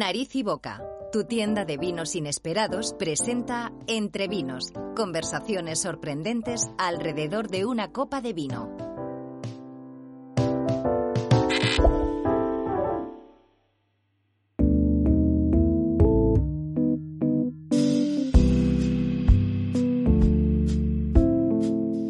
[0.00, 0.82] Nariz y Boca,
[1.12, 8.32] tu tienda de vinos inesperados, presenta Entre Vinos, conversaciones sorprendentes alrededor de una copa de
[8.32, 8.74] vino.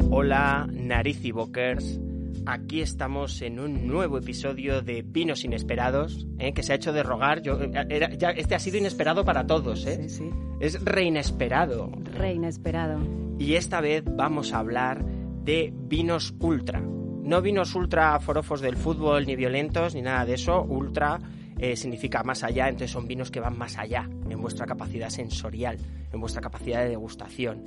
[0.09, 1.99] Hola, Nariz y Bokers.
[2.45, 6.53] Aquí estamos en un nuevo episodio de Vinos Inesperados, ¿eh?
[6.53, 7.41] que se ha hecho de rogar.
[7.43, 10.09] Yo, eh, era- ya- este ha sido inesperado para todos, ¿eh?
[10.09, 10.29] Sí, sí.
[10.59, 11.91] Es reinesperado.
[12.17, 12.99] Re inesperado.
[13.37, 16.81] Y esta vez vamos a hablar de vinos ultra.
[16.81, 20.63] No vinos ultra forofos del fútbol, ni violentos, ni nada de eso.
[20.63, 21.19] Ultra
[21.59, 25.77] eh, significa más allá, entonces son vinos que van más allá en vuestra capacidad sensorial,
[26.11, 27.63] en vuestra capacidad de degustación.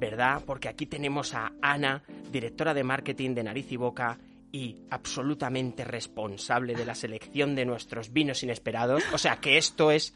[0.00, 0.42] ¿Verdad?
[0.46, 4.18] Porque aquí tenemos a Ana, directora de marketing de Nariz y Boca
[4.52, 9.02] y absolutamente responsable de la selección de nuestros vinos inesperados.
[9.12, 10.14] O sea que esto es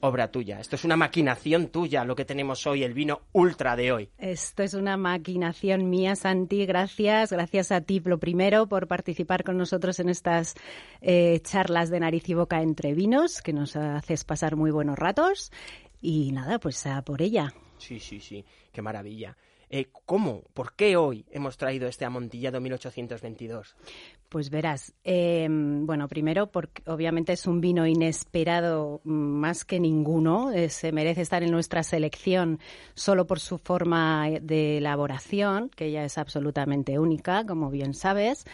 [0.00, 3.92] obra tuya, esto es una maquinación tuya, lo que tenemos hoy, el vino ultra de
[3.92, 4.10] hoy.
[4.18, 6.66] Esto es una maquinación mía, Santi.
[6.66, 7.32] Gracias.
[7.32, 10.54] Gracias a ti, lo primero, por participar con nosotros en estas
[11.00, 15.52] eh, charlas de nariz y boca entre vinos, que nos haces pasar muy buenos ratos.
[16.00, 17.52] Y nada, pues a por ella.
[17.76, 19.36] Sí, sí, sí, qué maravilla.
[19.72, 20.42] Eh, ¿Cómo?
[20.52, 23.76] ¿Por qué hoy hemos traído este amontillado 1822?
[24.28, 30.50] Pues verás, eh, bueno, primero porque obviamente es un vino inesperado mm, más que ninguno,
[30.50, 32.58] eh, se merece estar en nuestra selección
[32.94, 38.46] solo por su forma de elaboración, que ya es absolutamente única, como bien sabes.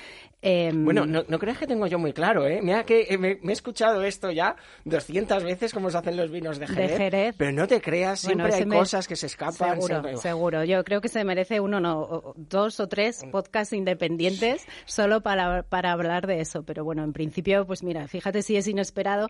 [0.43, 2.61] Eh, Bueno, no, no creas que tengo yo muy claro, ¿eh?
[2.63, 4.55] Mira que eh, me, me he escuchado esto ya
[4.85, 7.35] 200 veces cómo se hacen los vinos de De Jerez.
[7.39, 9.81] Pero no te creas, siempre hay me- cosas que se escapan.
[9.81, 10.63] Seguro, se- seguro.
[10.65, 15.93] Yo creo que se merece uno, no, dos o tres podcasts independientes solo para, para
[15.93, 16.63] hablar de eso.
[16.65, 19.29] Pero bueno, en principio, pues mira, fíjate si es inesperado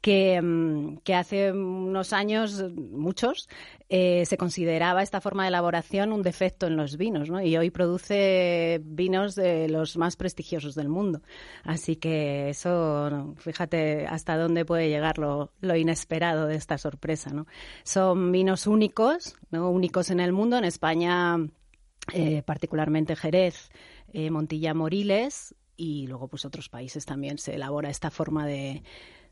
[0.00, 3.48] que, mm, que hace unos años, muchos,
[3.90, 7.40] eh, se consideraba esta forma de elaboración un defecto en los vinos, ¿no?
[7.40, 11.22] Y hoy produce vinos de los más prestigiosos del mundo.
[11.64, 17.46] Así que eso, fíjate hasta dónde puede llegar lo, lo inesperado de esta sorpresa, ¿no?
[17.84, 19.70] Son vinos únicos, ¿no?
[19.70, 20.56] Únicos en el mundo.
[20.56, 21.36] En España,
[22.12, 23.70] eh, particularmente Jerez,
[24.12, 28.82] eh, Montilla Moriles y luego pues otros países también se elabora esta forma de,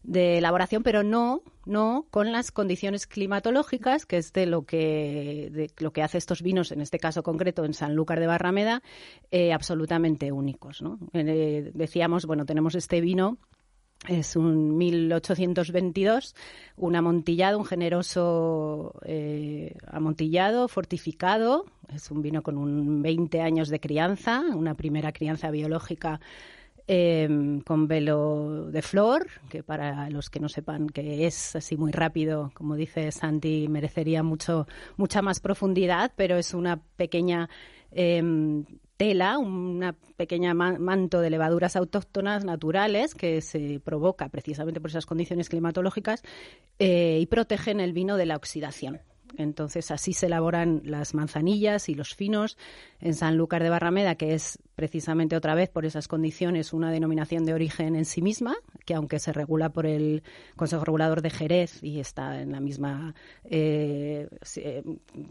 [0.02, 5.70] de elaboración, pero no, no con las condiciones climatológicas, que es de lo que, de
[5.78, 8.82] lo que hace estos vinos, en este caso concreto en Sanlúcar de Barrameda,
[9.30, 10.82] eh, absolutamente únicos.
[10.82, 10.98] ¿no?
[11.12, 13.38] Eh, decíamos, bueno, tenemos este vino
[14.08, 16.36] es un 1822,
[16.76, 21.64] un amontillado, un generoso eh, amontillado, fortificado.
[21.92, 26.20] Es un vino con un 20 años de crianza, una primera crianza biológica
[26.88, 27.28] eh,
[27.64, 32.50] con velo de flor, que para los que no sepan que es así muy rápido,
[32.54, 37.48] como dice Santi, merecería mucho, mucha más profundidad, pero es una pequeña
[37.92, 38.22] eh,
[38.96, 45.06] tela, una pequeña ma- manto de levaduras autóctonas naturales que se provoca precisamente por esas
[45.06, 46.22] condiciones climatológicas
[46.78, 49.00] eh, y protegen el vino de la oxidación.
[49.37, 52.56] Entonces así se elaboran las manzanillas y los finos
[53.00, 57.54] en Sanlúcar de Barrameda, que es precisamente otra vez por esas condiciones una denominación de
[57.54, 60.22] origen en sí misma, que aunque se regula por el
[60.56, 63.14] Consejo Regulador de Jerez y está en la misma
[63.44, 64.82] eh, eh,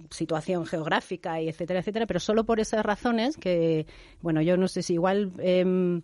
[0.10, 3.86] situación geográfica y etcétera, etcétera, pero solo por esas razones que,
[4.22, 6.02] bueno, yo no sé si igual em,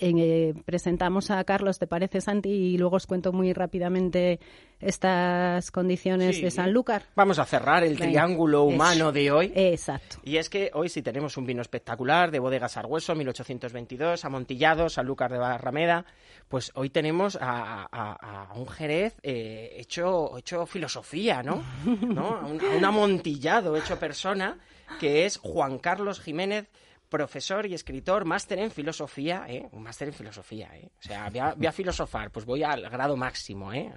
[0.00, 2.48] eh, presentamos a Carlos, ¿te parece, Santi?
[2.50, 4.38] Y luego os cuento muy rápidamente
[4.80, 6.42] estas condiciones Sí.
[6.42, 7.02] de Sanlúcar.
[7.14, 8.06] Vamos a cerrar el Venga.
[8.06, 9.52] triángulo humano de hoy.
[9.54, 10.16] Exacto.
[10.22, 15.32] Y es que hoy sí tenemos un vino espectacular de Bodegas Argüeso, 1822, amontillado, Sanlúcar
[15.32, 16.04] de Barrameda.
[16.48, 21.62] Pues hoy tenemos a, a- a un Jerez eh, hecho, hecho filosofía, ¿no?
[22.00, 22.36] ¿No?
[22.36, 24.58] A, un, a un amontillado hecho persona,
[25.00, 26.66] que es Juan Carlos Jiménez,
[27.08, 29.68] profesor y escritor, máster en filosofía, ¿eh?
[29.72, 30.90] Un máster en filosofía, ¿eh?
[30.98, 33.92] O sea, voy a, filosofar, pues voy al grado máximo, ¿eh?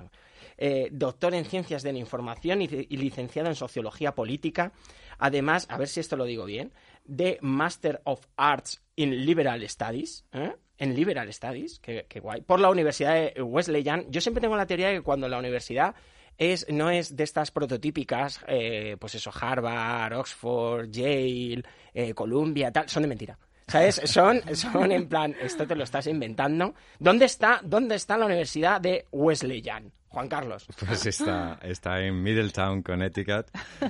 [0.57, 4.71] Eh, doctor en Ciencias de la Información y, licenciado en Sociología Política.
[5.17, 6.71] Además, a ver si esto lo digo bien,
[7.05, 10.25] de Master of Arts in Liberal Studies.
[10.33, 10.53] ¿eh?
[10.81, 14.07] en Liberal Studies, que, guay, por la Universidad de Wesleyan.
[14.09, 15.93] Yo siempre tengo la teoría de que cuando la universidad
[16.38, 21.63] es, no es de estas prototípicas, eh, pues eso, Harvard, Oxford, Yale,
[21.94, 23.38] eh, Columbia, tal, son de mentira.
[23.68, 24.01] ¿Sabes?
[24.06, 26.74] Son, son en plan, esto te lo estás inventando.
[27.00, 29.94] ¿Dónde está, dónde está la Universidad de Wesleyan?
[30.11, 30.67] Juan Carlos.
[30.85, 33.47] Pues está, está en Middletown, Connecticut.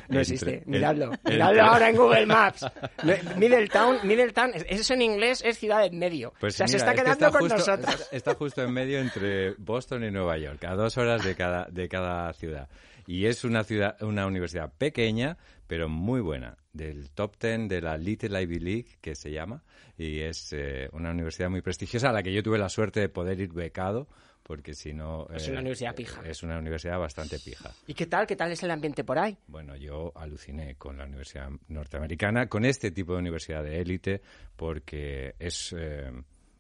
[0.08, 1.12] No existe, miradlo.
[1.26, 2.66] miradlo ahora en Google Maps.
[3.38, 6.32] Middletown, Middletown, eso en inglés es ciudad en medio.
[6.40, 8.08] Pues o sea, se está quedando con nosotros.
[8.12, 11.90] Está, justo en medio entre Boston y Nueva York, a dos horas de cada, de
[11.90, 12.70] cada ciudad.
[13.08, 17.98] Y es una ciudad, una universidad pequeña, pero muy buena, del top ten de la
[17.98, 19.64] Little Ivy League, que se llama,
[19.98, 23.10] y es eh, una universidad muy prestigiosa a la que yo tuve la suerte de
[23.10, 24.08] poder ir becado
[24.52, 25.30] porque si no...
[25.34, 26.22] Es una eh, universidad pija.
[26.26, 27.72] Es una universidad bastante pija.
[27.88, 28.28] ¿Y qué tal?
[28.28, 29.38] ¿Qué tal es el ambiente por ahí?
[29.48, 34.22] Bueno, yo aluciné con la universidad norteamericana, con este tipo de universidad de élite,
[34.58, 35.74] porque es...
[35.78, 36.12] Eh,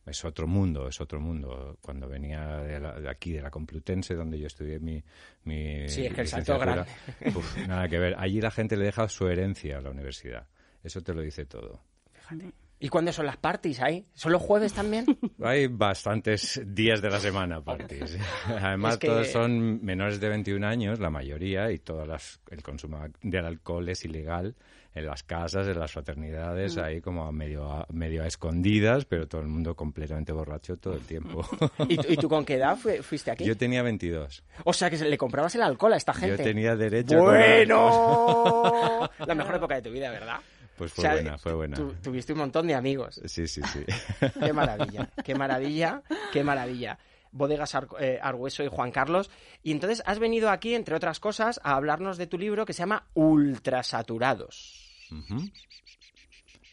[0.05, 1.77] es otro mundo, es otro mundo.
[1.81, 5.03] Cuando venía de, aquí, de la Complutense, donde yo estudié mi,
[5.43, 6.89] mi sí, es que el salto grande.
[7.67, 8.15] nada que ver.
[8.17, 10.47] Allí la gente le deja su herencia a la universidad.
[10.81, 11.83] Eso te lo dice todo.
[12.13, 12.53] Fíjate.
[12.83, 14.07] ¿Y cuándo son las parties ahí?
[14.15, 15.05] ¿Son los jueves también?
[15.43, 18.17] Hay bastantes días de la semana parties.
[18.47, 22.03] Además, todos son menores de 21 años, la mayoría, y todo
[22.49, 24.55] el consumo del alcohol es ilegal
[24.93, 26.79] en las casas, en las fraternidades, mm.
[26.79, 31.47] ahí como medio a, medio escondidas, pero todo el mundo completamente borracho todo el tiempo.
[31.87, 33.45] ¿Y, tú con qué edad fuiste aquí?
[33.45, 34.43] Yo tenía 22.
[34.65, 36.37] O sea, que le comprabas el alcohol a esta gente.
[36.37, 39.09] Yo tenía derecho ¡Bueno!
[39.19, 40.39] la mejor época de tu vida, ¿verdad?
[40.81, 41.77] Pues fue buena, fue buena.
[42.01, 43.21] tuviste un montón de amigos.
[43.25, 43.85] Sí, sí, sí.
[44.39, 46.01] Qué maravilla, qué maravilla,
[46.33, 46.97] qué maravilla.
[47.31, 49.29] Bodegas eh, Argueso y Juan Carlos.
[49.61, 52.79] Y entonces has venido aquí, entre otras cosas, a hablarnos de tu libro que se
[52.79, 55.05] llama Ultrasaturados.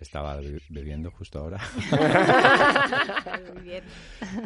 [0.00, 0.40] Estaba
[0.70, 1.60] bebiendo justo ahora.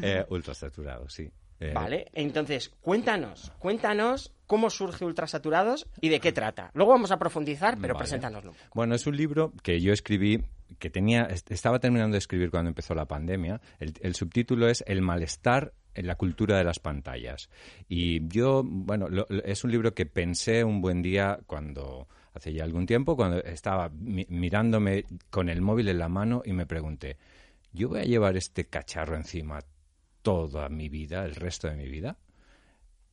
[0.03, 1.31] eh, ultrasaturados, sí.
[1.63, 6.73] Eh, vale, entonces cuéntanos, cuéntanos cómo surge Ultrasaturados y de qué trata.
[6.75, 8.53] Luego vamos a profundizar, pero preséntanoslo.
[8.75, 10.43] Bueno, es un libro que yo escribí,
[10.81, 13.61] que tenía, estaba terminando de escribir cuando empezó la pandemia.
[13.79, 17.49] El, subtítulo es El malestar en la cultura de las pantallas.
[17.89, 19.07] Y yo, bueno,
[19.45, 23.89] es un libro que pensé un buen día cuando hace ya algún tiempo, cuando estaba
[23.95, 27.19] mirándome con el móvil en la mano y me pregunté,
[27.73, 29.61] ¿yo voy a llevar este cacharro encima
[30.23, 32.17] toda mi vida, el resto de mi vida?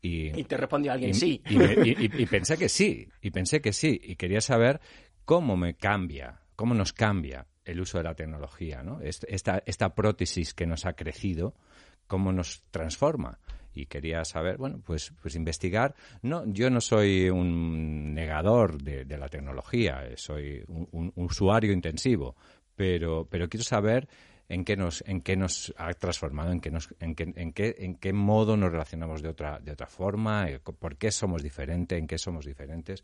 [0.02, 1.42] Y, te respondió alguien sí.
[1.50, 4.80] Y, pensé que sí, y pensé que sí, y quería saber
[5.26, 9.02] cómo me cambia, cómo nos cambia el uso de la tecnología, ¿no?
[9.02, 11.54] Esta, esta prótesis que nos ha crecido,
[12.08, 13.40] cómo nos transforma.
[13.74, 15.96] Y quería saber, bueno, pues, pues investigar.
[16.22, 22.36] No, yo no soy un negador de, la tecnología, soy un, un, usuario intensivo,
[22.76, 24.08] pero, pero quiero saber
[24.50, 28.14] en qué nos, en qué nos ha transformado, en qué, nos, en en en qué
[28.14, 32.18] modo nos relacionamos de otra, de otra forma, eh, por qué somos diferentes, en qué
[32.18, 33.04] somos diferentes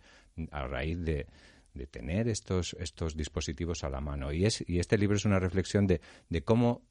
[0.51, 1.27] a raíz de,
[1.75, 4.33] de tener estos, estos dispositivos a la mano.
[4.33, 6.81] Y, es, y este libro es una reflexión de, de cómo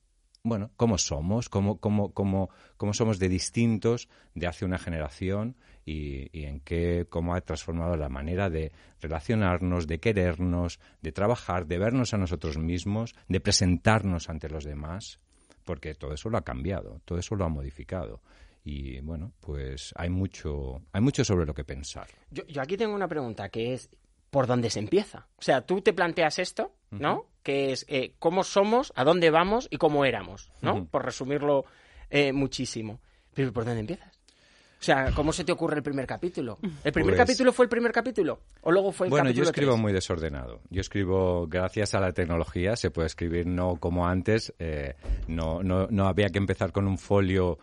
[0.47, 6.45] bueno, cómo somos, cómo, cómo, cómo, cómo somos de distintos de hace una generación y,
[6.45, 12.15] en qué, cómo ha transformado la manera de relacionarnos, de querernos, de trabajar, de vernos
[12.15, 15.21] a nosotros mismos, de presentarnos ante los demás,
[15.65, 18.21] porque todo eso lo ha cambiado, todo eso lo ha modificado.
[18.65, 22.09] Y bueno, pues hay mucho, hay mucho sobre lo que pensar.
[22.31, 23.91] Yo, yo aquí tengo una pregunta que es,
[24.31, 25.27] ¿por dónde se empieza?
[25.37, 27.27] O sea, tú te planteas esto, ¿no?
[27.45, 30.87] que es eh, cómo somos, a dónde vamos y cómo éramos, ¿no?
[30.87, 31.67] Por resumirlo
[32.11, 33.01] eh, muchísimo.
[33.35, 34.14] Pero ¿por dónde empiezas?
[34.85, 36.59] O sea, ¿cómo se te ocurre el primer capítulo?
[36.85, 38.41] ¿El primer pues capítulo fue el primer capítulo?
[38.61, 40.61] ¿O luego fue el bueno, capítulo yo escribo muy desordenado.
[40.69, 44.53] Yo escribo, gracias a la tecnología, se puede escribir no como antes.
[44.59, 44.95] Eh,
[45.27, 47.57] no, no, no había que empezar con un folio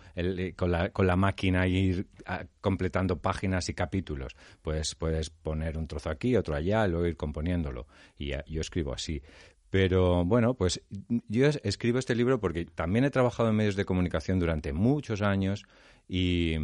[0.55, 4.35] con, la, con la máquina y ir ah, completando páginas y capítulos.
[4.63, 7.85] Pues puedes poner un trozo aquí, otro allá, luego ir componiéndolo.
[8.17, 9.21] Y yo escribo así.
[9.69, 10.81] Pero bueno, pues
[11.27, 15.65] yo escribo este libro porque también he trabajado en medios de comunicación durante muchos años
[16.09, 16.55] y,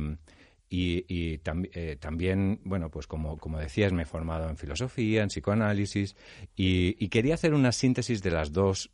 [0.69, 6.15] y, eh, también, bueno, pues como, como decías, me he formado en filosofía, en psicoanálisis
[6.55, 8.91] y, quería hacer una síntesis de las dos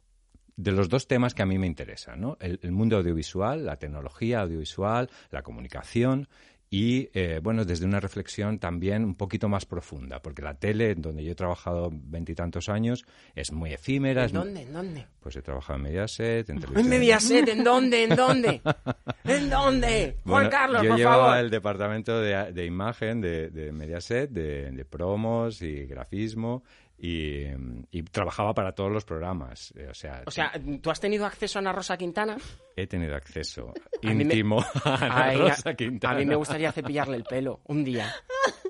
[0.56, 2.38] de los dos temas que a mí me interesan, ¿no?
[2.40, 6.28] el, mundo audiovisual, la tecnología audiovisual, la comunicación
[6.74, 11.24] y eh, bueno, desde una reflexión también un poquito más profunda, porque la tele, donde
[11.24, 14.26] yo he trabajado veintitantos años, es muy efímera.
[14.26, 14.62] ¿En dónde?
[14.64, 15.06] ¿En dónde?
[15.20, 16.80] Pues he trabajado en Mediaset, en televisión.
[16.80, 17.48] ¿En Mediaset?
[17.48, 18.04] ¿En dónde?
[18.06, 18.62] ¿En dónde?
[19.24, 20.18] ¿En dónde?
[20.26, 25.62] Juan Carlos, yo por llevaba el departamento de, imagen de, de Mediaset, de, de, promos
[25.62, 26.64] y grafismo,
[27.06, 27.48] y,
[27.92, 29.74] y trabajaba para todos los programas.
[29.76, 32.38] eh, O sea, O sea, ¿tú has tenido acceso a Ana Rosa Quintana?
[32.78, 36.16] he tenido acceso A mí me- íntimo a Ana Rosa a- Quintana.
[36.16, 38.10] A mí me gustaría cepillarle el pelo un día.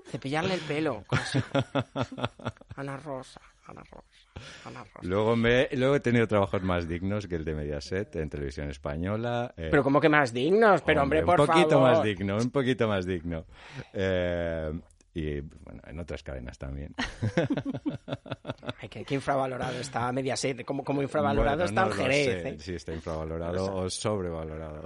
[0.09, 1.03] Cepillarle el pelo.
[2.75, 4.29] Ana Rosa, Ana Rosa,
[4.65, 4.99] Ana Rosa.
[5.03, 9.53] Luego, me, luego he tenido trabajos más dignos que el de Mediaset en televisión española.
[9.57, 11.91] eh, Pero como que más dignos, pero hombre, por un poquito favor.
[11.91, 13.45] más digno, un poquito más digno.
[13.93, 14.71] Eh,
[15.13, 16.96] y bueno, en otras cadenas también.
[18.82, 22.46] Ay, que, que infravalorado está Mediaset, como, como infravalorado Bueno, está no Jerez.
[22.46, 22.55] ¿eh?
[22.60, 24.84] Si está infravalorado o sobrevalorado.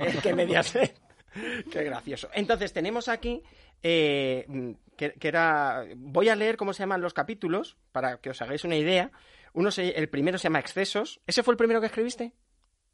[0.00, 0.98] es que Mediaset.
[1.70, 2.28] Qué gracioso.
[2.34, 3.42] Entonces, tenemos aquí
[3.82, 5.84] eh, que, que era.
[5.96, 9.10] Voy a leer cómo se llaman los capítulos para que os hagáis una idea.
[9.52, 11.20] Uno se- el primero se llama Excesos.
[11.26, 12.32] ¿Ese fue el primero que escribiste?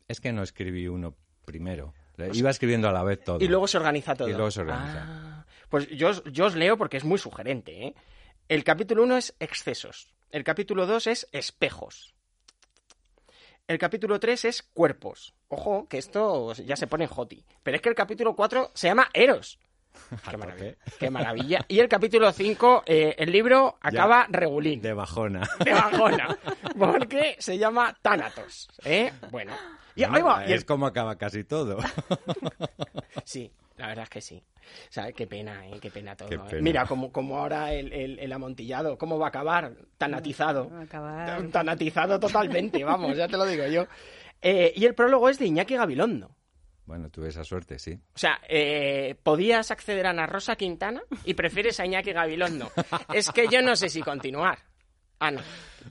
[0.09, 1.95] Es que no escribí uno primero.
[2.33, 3.39] Iba escribiendo a la vez todo.
[3.43, 4.29] Y luego se organiza todo.
[4.29, 5.05] Y luego se organiza.
[5.07, 5.36] Ah,
[5.69, 7.87] pues yo, yo os leo porque es muy sugerente.
[7.87, 7.95] ¿eh?
[8.49, 10.15] El capítulo 1 es excesos.
[10.31, 12.15] El capítulo 2 es espejos.
[13.69, 15.35] El capítulo 3 es cuerpos.
[15.49, 17.45] Ojo, que esto ya se pone hoti.
[17.63, 19.59] Pero es que el capítulo 4 se llama Eros.
[20.31, 20.73] Qué maravilla.
[20.75, 20.97] tope.
[20.99, 21.65] Qué maravilla.
[21.69, 24.81] Y el capítulo 5, eh, el libro acaba regulín.
[24.81, 25.49] De bajona.
[25.65, 26.37] De bajona.
[26.79, 28.69] Porque se llama Tánatos.
[28.85, 29.13] ¿eh?
[29.31, 29.53] Bueno.
[29.95, 30.43] Y ahí va.
[30.47, 31.79] Y el- es como acaba casi todo.
[33.25, 34.43] Sí, la verdad es que sí.
[34.89, 35.79] O sea, qué pena, ¿eh?
[35.81, 36.29] Qué pena todo.
[36.29, 36.41] Qué ¿eh?
[36.49, 36.63] pena.
[36.63, 39.73] Mira, como, como ahora el, el- el amontillado, ¿cómo va a acabar?
[39.99, 40.71] Tan atizado.
[40.71, 41.49] Va a acabar.
[41.49, 43.87] Tan atizado totalmente, vamos, ya te lo digo yo.
[44.43, 46.36] Eh, y el prólogo es de Iñaki Gabilondo.
[46.87, 47.99] Bueno, tuve esa suerte, sí.
[48.15, 52.71] O sea, eh, podías acceder a Ana Rosa Quintana y prefieres a Iñaki Gabilondo.
[53.13, 54.59] Es que yo no sé si continuar.
[55.19, 55.43] Ana,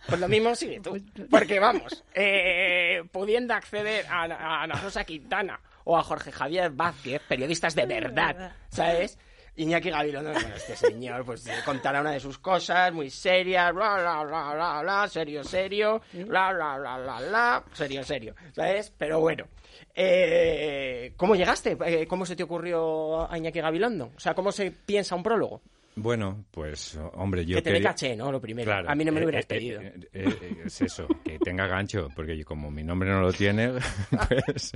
[0.07, 0.97] pues lo mismo sigue tú.
[1.29, 7.21] Porque vamos, eh, pudiendo acceder a, a Ana Rosa Quintana o a Jorge Javier Vázquez,
[7.27, 9.17] periodistas de verdad, ¿sabes?
[9.57, 13.95] Iñaki Gabilondo, bueno, este señor, pues eh, contará una de sus cosas muy serias, bla,
[13.99, 18.93] bla, bla, bla, bla, serio, serio, bla, bla, bla, bla, bla, serio, serio, ¿sabes?
[18.97, 19.47] Pero bueno,
[19.95, 21.77] eh, ¿cómo llegaste?
[21.85, 24.11] Eh, ¿Cómo se te ocurrió a Iñaki Gabilondo?
[24.15, 25.61] O sea, ¿cómo se piensa un prólogo?
[25.97, 28.29] Bueno, pues, hombre, yo que te dé quería- caché, ¿no?
[28.29, 28.69] Lo primero.
[28.69, 29.81] Claro, a mí no me lo eh, hubieras eh, pedido.
[29.81, 33.71] eh, es eso, que tenga gancho, porque yo, como mi nombre no lo tiene,
[34.27, 34.73] pues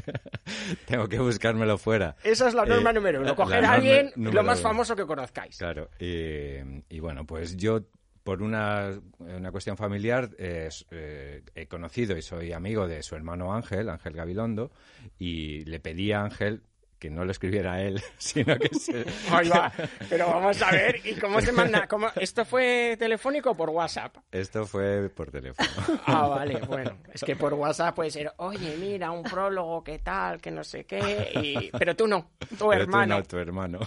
[0.86, 2.16] tengo que buscármelo fuera.
[2.24, 3.36] Esa es la norma número uno.
[3.36, 5.58] Coger a alguien lo más famoso que conozcáis.
[5.58, 7.82] Claro, y bueno, pues yo
[8.30, 13.56] por una, una cuestión familiar eh, eh, he conocido y soy amigo de su hermano
[13.56, 14.72] Ángel, Ángel Gabilondo,
[15.18, 16.62] y le pedí a Ángel
[17.00, 19.06] que no lo escribiera él, sino que se...
[19.32, 19.72] Ahí va.
[20.10, 21.88] Pero vamos a ver, ¿y cómo se manda?
[21.88, 24.18] ¿Cómo- ¿Esto fue telefónico o por WhatsApp?
[24.32, 25.70] Esto fue por teléfono.
[26.06, 26.98] Ah, vale, bueno.
[27.14, 30.86] Es que por WhatsApp puede ser, oye, mira, un prólogo, qué tal, que no sé
[30.86, 31.00] qué.
[31.42, 33.18] y- Pero tú no, tu Pero tú hermano.
[33.18, 33.80] no, tu hermano.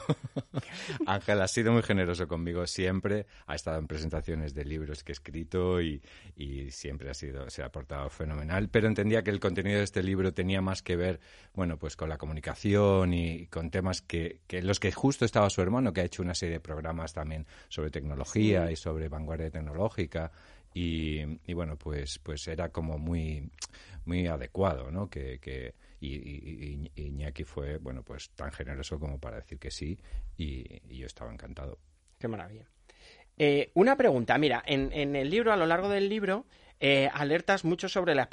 [1.06, 3.26] Ángel ha sido muy generoso conmigo siempre.
[3.46, 6.00] Ha estado en presentaciones de libros que he escrito y,
[6.36, 8.68] y siempre ha sido, se ha portado fenomenal.
[8.68, 11.20] Pero entendía que el contenido de este libro tenía más que ver,
[11.54, 15.62] bueno, pues con la comunicación y con temas que, que los que justo estaba su
[15.62, 20.30] hermano, que ha hecho una serie de programas también sobre tecnología y sobre vanguardia tecnológica.
[20.74, 23.50] Y, y bueno, pues, pues era como muy,
[24.04, 25.08] muy adecuado, ¿no?
[25.10, 29.70] Que, que, y, y- y Iñaki fue, bueno, pues tan generoso como para decir que
[29.70, 29.98] sí
[30.36, 31.78] y, y yo estaba encantado.
[32.18, 32.66] Qué maravilla.
[33.38, 36.46] Eh, una pregunta, mira, en, en el libro, a lo largo del libro,
[36.84, 38.26] eh, alertas mucho sobre las,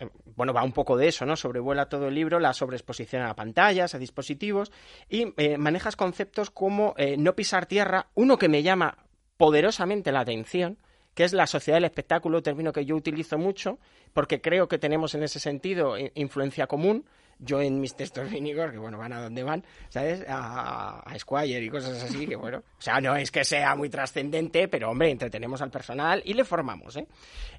[0.00, 1.34] eh, Bueno, va un poco de eso, ¿no?
[1.34, 4.70] Sobrevuela todo el libro, la sobreexposición a pantallas, a dispositivos,
[5.08, 8.98] y eh, manejas conceptos como eh, no pisar tierra, uno que me llama
[9.38, 10.76] poderosamente la atención,
[11.14, 13.78] que es la sociedad del espectáculo, término que yo utilizo mucho,
[14.12, 17.06] porque creo que tenemos en ese sentido i- influencia común.
[17.38, 20.24] Yo en mis textos cínicos, que bueno, van a donde van, ¿sabes?
[20.28, 22.58] A, a Squire y cosas así, que bueno.
[22.78, 26.44] O sea, no es que sea muy trascendente, pero hombre, entretenemos al personal y le
[26.44, 27.06] formamos, ¿eh?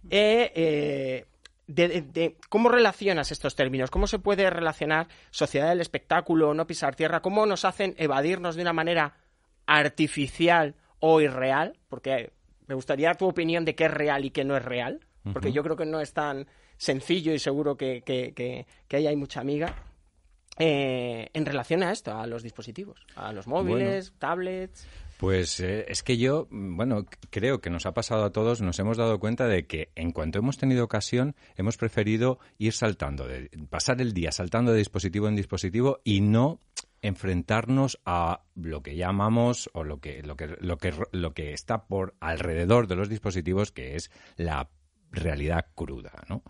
[0.09, 1.25] Eh, eh,
[1.67, 3.91] de- de- de- ¿Cómo relacionas estos términos?
[3.91, 7.21] ¿Cómo se puede relacionar sociedad del espectáculo, no pisar tierra?
[7.21, 9.15] ¿Cómo nos hacen evadirnos de una manera
[9.67, 11.77] artificial o irreal?
[11.89, 12.31] Porque
[12.67, 15.01] me gustaría tu opinión de qué es real y qué no es real,
[15.33, 19.07] porque yo creo que no es tan sencillo y seguro que, que, que- que ahí
[19.07, 19.75] hay mucha amiga.
[20.59, 24.87] eh, en relación a esto, a los dispositivos, a los móviles, tablets.
[25.17, 28.79] Pues eh, es que yo, mm, bueno, creo que nos ha pasado a todos, nos
[28.79, 33.49] hemos dado cuenta de que en cuanto hemos tenido ocasión, hemos preferido ir saltando, de,
[33.69, 36.59] pasar el día saltando de dispositivo en dispositivo y no
[37.03, 41.85] enfrentarnos a lo que llamamos o lo que lo que lo que lo que está
[41.85, 44.69] por alrededor de los dispositivos que es la
[45.11, 46.43] realidad cruda, ¿no?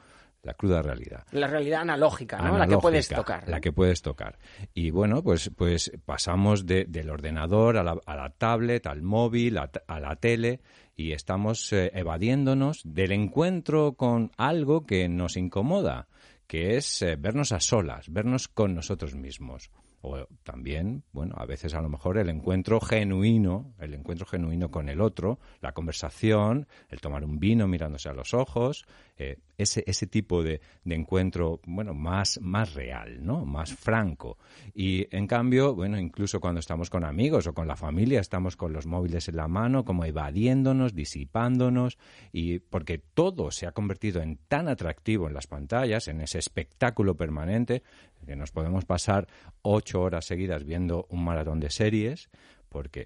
[0.47, 1.25] la cruda realidad.
[1.31, 2.57] La realidad analógica, ¿no?
[2.57, 3.47] la que puedes tocar.
[3.49, 4.39] La que puedes tocar.
[4.73, 9.99] Y bueno, pues, pues pasamos del ordenador a la, a la, tablet, al móvil, a,
[9.99, 10.61] la tele
[10.95, 16.07] y estamos eh, evadiéndonos del encuentro con algo que nos incomoda,
[16.47, 19.69] que es eh, vernos a solas, vernos con nosotros mismos
[20.01, 24.89] o también, bueno, a veces a lo mejor el encuentro genuino, el encuentro genuino con
[24.89, 28.85] el otro, la conversación, el tomar un vino mirándose a los ojos,
[29.17, 33.45] eh, ese, ese tipo de, de, encuentro, bueno, más, más real, ¿no?
[33.45, 34.37] Más franco.
[34.75, 38.73] Y en cambio, bueno, incluso cuando estamos con amigos o con la familia, estamos con
[38.73, 41.97] los móviles en la mano, como evadiéndonos, disipándonos,
[42.31, 47.17] y porque todo se ha convertido en tan atractivo en las pantallas, en ese espectáculo
[47.17, 47.81] permanente,
[48.25, 49.27] que nos podemos pasar
[49.63, 52.29] ocho horas seguidas viendo un maratón de series,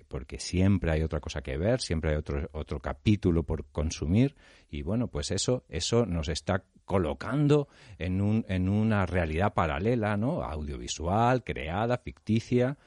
[0.08, 4.36] porque, siempre hay otra cosa que ver, siempre hay otro, otro capítulo por consumir,
[4.70, 10.44] y bueno, pues eso, eso nos está colocando en, un, en una realidad paralela, ¿no?
[10.44, 12.78] Audiovisual, creada, ficticia,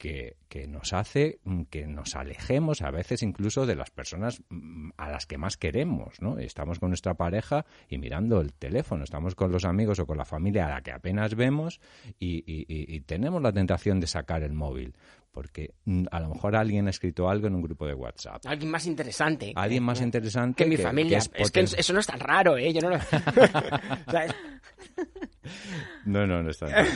[0.00, 5.10] que, nos hace mm, que nos alejemos a veces incluso de las personas mm, a
[5.10, 6.38] las que más queremos, ¿no?
[6.38, 10.24] Estamos con nuestra pareja y mirando el teléfono, estamos con los amigos o con la
[10.24, 11.80] familia a la que apenas vemos
[12.18, 14.94] y tenemos la tentación de sacar el móvil
[15.30, 18.42] porque mm, a lo mejor alguien ha escrito algo en un grupo de WhatsApp.
[18.46, 19.52] Alguien más interesante.
[19.54, 21.18] Alguien más interesante que mi familia.
[21.18, 22.72] es, que eso no es tan raro, ¿eh?
[22.72, 22.98] Yo no lo...
[26.04, 26.88] no, no, no está raro.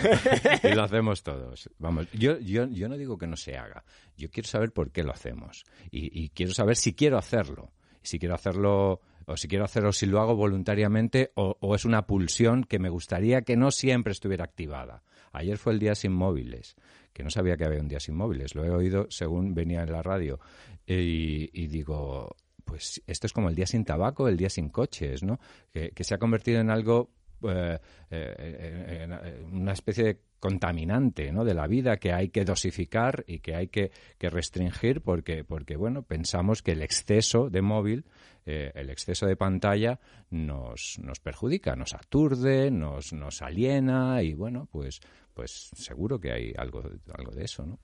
[0.62, 1.70] Y lo hacemos todos.
[1.78, 3.84] Vamos, yo, yo, yo no digo que no se haga.
[4.16, 5.64] Yo quiero saber por qué lo hacemos.
[5.90, 7.72] Y, quiero saber si quiero hacerlo.
[8.02, 12.06] Si quiero hacerlo o si quiero hacerlo si lo hago voluntariamente o, o, es una
[12.06, 15.02] pulsión que me gustaría que no siempre estuviera activada.
[15.32, 16.76] Ayer fue el día sin móviles
[17.14, 18.54] que no sabía que había un día sin móviles.
[18.54, 20.40] Lo he oído según venía en la radio.
[20.86, 25.38] Y, digo, pues esto es como el día sin tabaco, el día sin coches, ¿no?
[25.72, 27.10] Que, se ha convertido en algo,
[27.48, 27.78] eh,
[28.10, 31.42] eh, en una especie de contaminante ¿no?
[31.42, 36.02] de la vida que hay que dosificar y que hay que, restringir porque, porque bueno,
[36.02, 38.04] pensamos que el exceso de móvil,
[38.44, 44.68] eh, el exceso de pantalla nos, nos perjudica, nos aturde, nos, nos aliena y bueno,
[44.70, 45.00] pues,
[45.32, 46.82] pues seguro que hay algo,
[47.16, 47.78] algo de eso, ¿no?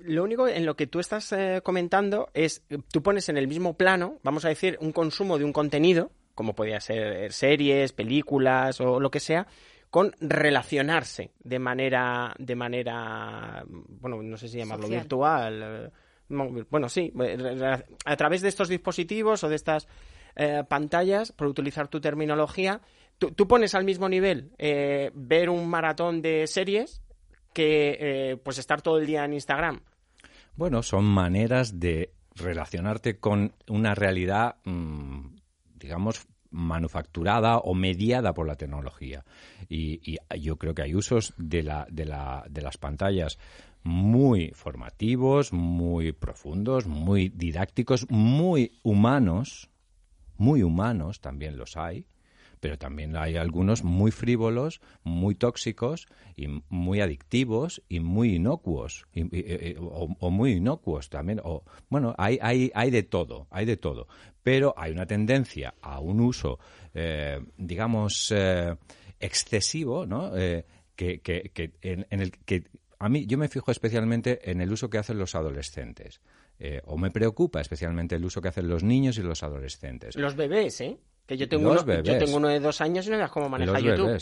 [0.00, 2.62] Lo único en lo que tú estás eh, comentando es,
[2.92, 6.54] tú pones en el mismo plano, vamos a decir, un consumo de un contenido, como
[6.54, 9.46] podría ser series, películas o lo que sea,
[9.90, 15.90] con relacionarse de manera, de manera, bueno, no sé si llamarlo virtual, eh,
[16.70, 19.88] bueno, sí, eh, a través de estos dispositivos o de estas
[20.36, 22.80] eh, pantallas, por utilizar tu terminología,
[23.18, 24.52] tú, pones al mismo nivel
[25.12, 27.02] ver un maratón de series
[27.52, 29.82] que pues estar todo el día en Instagram.
[30.54, 35.36] Bueno, son maneras de relacionarte con una realidad, mm,
[35.74, 39.24] digamos, manufacturada o mediada por la tecnología.
[39.68, 43.38] Y, yo creo que hay usos de, la, de, la, de las pantallas
[43.82, 49.70] muy formativos, muy profundos, muy didácticos, muy humanos,
[50.36, 52.06] muy humanos también los hay,
[52.60, 59.06] pero también hay algunos muy frívolos, muy tóxicos y muy adictivos y muy inocuos
[59.80, 61.40] o, muy inocuos también.
[61.42, 64.06] O, bueno, hay, hay, hay de todo, hay de todo,
[64.42, 66.58] pero hay una tendencia a un uso,
[66.94, 68.76] eh, digamos, eh,
[69.18, 70.36] excesivo, ¿no?
[70.36, 72.64] Eh, que, que, que en, el que
[72.98, 76.20] a mí yo me fijo especialmente en el uso que hacen los adolescentes.
[76.84, 80.14] o me preocupa especialmente el uso que hacen los niños y los adolescentes.
[80.16, 80.98] Los bebés, ¿eh?
[81.30, 83.78] Que yo tengo, uno, yo tengo uno de dos años y no veas cómo maneja
[83.78, 84.20] YouTube.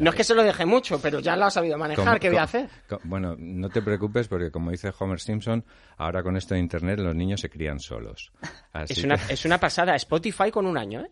[0.00, 2.20] no es que se lo deje mucho, pero ya lo ha sabido manejar.
[2.20, 2.68] ¿Qué voy a hacer?
[3.04, 5.64] bueno, no te preocupes porque, como dice Homer Simpson,
[5.96, 8.32] ahora con esto de Internet los niños se crían solos.
[8.86, 9.96] es, una, es una pasada.
[9.96, 11.10] Spotify con un año, ¿eh?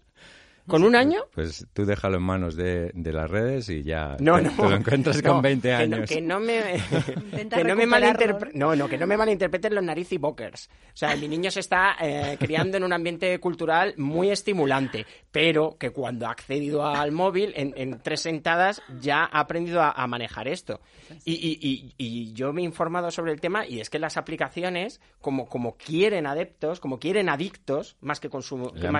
[0.66, 1.22] ¿Con un año?
[1.34, 5.72] Pues tú déjalo en manos de, las redes y ya te, lo encuentras con 20
[5.72, 6.08] años.
[6.08, 6.60] Que no, me,
[7.50, 10.68] que no me malinterpreten, no, no, que no me malinterpreten los naricibokers.
[10.68, 15.76] O sea, mi niño se está eh, criando en un ambiente cultural muy estimulante, pero
[15.78, 20.80] que cuando ha accedido al móvil, en, tres sentadas, ya ha aprendido a, manejar esto.
[21.24, 25.00] Y, y, y, yo me he informado sobre el tema y es que las aplicaciones,
[25.20, 28.72] como, como quieren adeptos, como quieren adictos, más que consumo...
[28.74, 28.98] Le han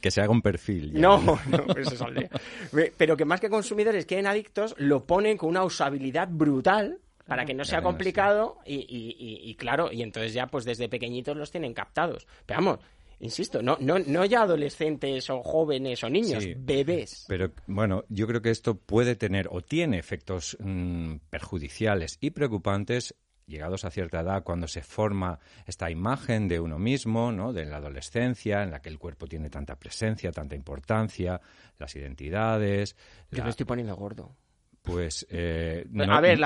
[0.00, 1.00] que, se haga un perfil.
[1.00, 1.38] No, no,
[1.76, 2.30] eso sale.
[2.96, 6.98] Pero que más que consumidores quieren adictos, lo ponen con una usabilidad brutal
[7.30, 11.72] para que no sea complicado y, claro, y entonces ya pues desde pequeñitos los tienen
[11.72, 12.26] captados.
[12.44, 12.80] Pero vamos,
[13.20, 17.24] insisto, no, no, no ya adolescentes o jóvenes o niños, bebés.
[17.28, 23.14] Pero bueno, yo creo que esto puede tener o tiene efectos mm, perjudiciales y preocupantes
[23.50, 27.52] llegados a cierta edad, cuando se forma esta imagen de uno mismo, ¿no?
[27.52, 31.40] de la adolescencia, en la que el cuerpo tiene tanta presencia, tanta importancia,
[31.76, 32.96] las identidades.
[33.30, 34.36] Yo me estoy poniendo gordo.
[34.82, 35.26] Pues.
[35.28, 36.40] Eh, a ver,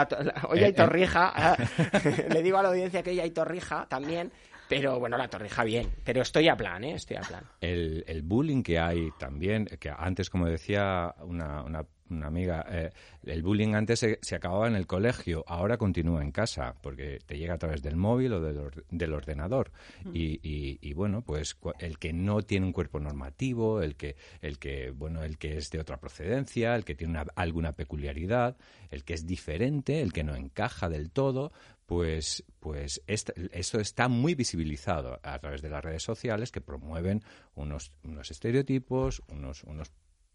[0.49, 1.57] hoy hay torrija.
[2.31, 4.33] le digo a la audiencia que hoy hay torrija también.
[4.75, 5.89] Pero bueno, la torrija bien.
[6.03, 6.95] Pero estoy a plan, ¿eh?
[6.97, 7.45] Estoy a plan.
[7.61, 12.91] El, el bullying que hay también, que antes, como decía una, una una amiga, eh,
[13.25, 17.55] el bullying antes se, acababa en el colegio, ahora continúa en casa, porque te llega
[17.55, 19.73] a través del móvil o del, ordenador.
[20.13, 25.23] Y, bueno, pues el que no tiene un cuerpo normativo, el que, el que, bueno,
[25.23, 28.57] el que es de otra procedencia, el que tiene alguna peculiaridad,
[28.91, 31.53] el que es diferente, el que no encaja del todo,
[31.87, 37.23] pues, pues eso está muy visibilizado a través de las redes sociales que promueven
[37.55, 39.93] unos, unos estereotipos, unos, unos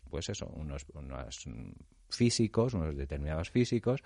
[0.09, 0.85] pues eso, unos,
[2.09, 4.01] físicos, unos determinados físicos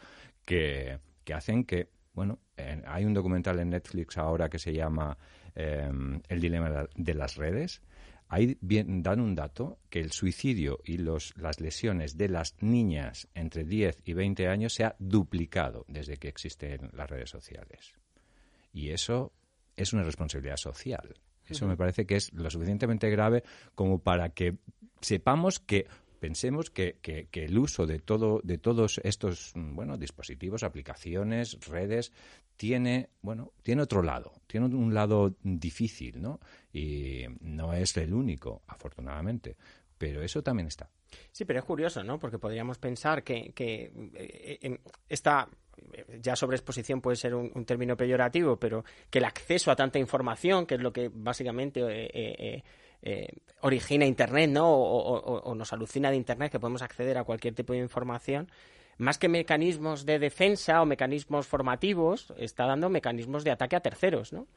[0.46, 1.00] que,
[1.34, 2.40] hacen que, bueno,
[2.86, 5.18] hay un documental en Netflix ahora que se llama
[5.56, 7.82] em, El dilema de las redes.
[8.34, 13.64] Ahí dan un dato que el suicidio y los, las lesiones de las niñas entre
[13.64, 17.94] 10 y 20 años se ha duplicado desde que existen las redes sociales.
[18.74, 19.34] Y eso
[19.76, 21.14] es una responsabilidad social.
[21.48, 23.44] Eso me parece que es lo suficientemente grave
[23.76, 24.58] como para que
[25.00, 25.86] sepamos que
[26.20, 32.14] pensemos que, que, el uso de todo de todos estos bueno dispositivos aplicaciones redes
[32.58, 36.40] tiene bueno tiene otro lado tiene un lado difícil no
[36.72, 39.56] y no es el único afortunadamente
[39.98, 40.90] pero eso también está.
[41.32, 45.48] Sí pero es curioso no porque podríamos pensar que, que eh, esta
[46.22, 50.76] ya sobreexposición puede ser un, término peyorativo, pero que el acceso a tanta información, que
[50.76, 52.64] es lo que básicamente eh, eh,
[53.02, 53.28] eh,
[53.62, 54.72] origina Internet, ¿no?
[54.72, 58.50] O, nos alucina de Internet que podemos acceder a cualquier tipo de información,
[58.98, 64.34] más que mecanismos de defensa o mecanismos formativos, está dando mecanismos de ataque a terceros,
[64.34, 64.48] ¿no?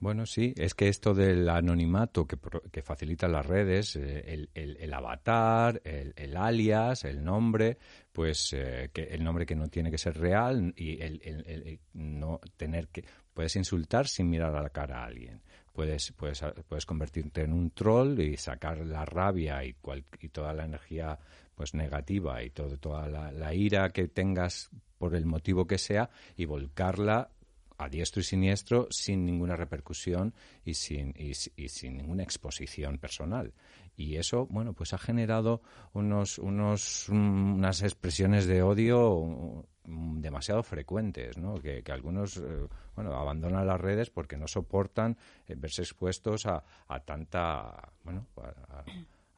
[0.00, 2.38] Bueno, sí, es que esto del anonimato que,
[2.70, 7.78] que facilita las redes, eh, el, avatar, el, alias, el nombre,
[8.12, 12.88] pues eh, que el nombre que no tiene que ser real y el, no tener
[12.88, 15.42] que puedes insultar sin mirar a la cara a alguien
[15.78, 19.76] puedes, puedes, puedes convertirte en un troll y sacar la rabia y,
[20.20, 21.16] y toda la energía
[21.58, 26.46] pues negativa y todo, toda la, ira que tengas por el motivo que sea y
[26.46, 27.28] volcarla
[27.76, 30.32] a diestro y siniestro sin ninguna repercusión
[30.64, 33.52] y sin, y, sin ninguna exposición personal.
[33.96, 35.60] Y eso, bueno, pues ha generado
[35.92, 41.54] unos, unos, unas expresiones de odio Mm, demasiado frecuentes, ¿no?
[41.54, 45.16] que, algunos eh, bueno, abandonan las redes porque no soportan
[45.46, 48.26] eh, verse expuestos a, a tanta bueno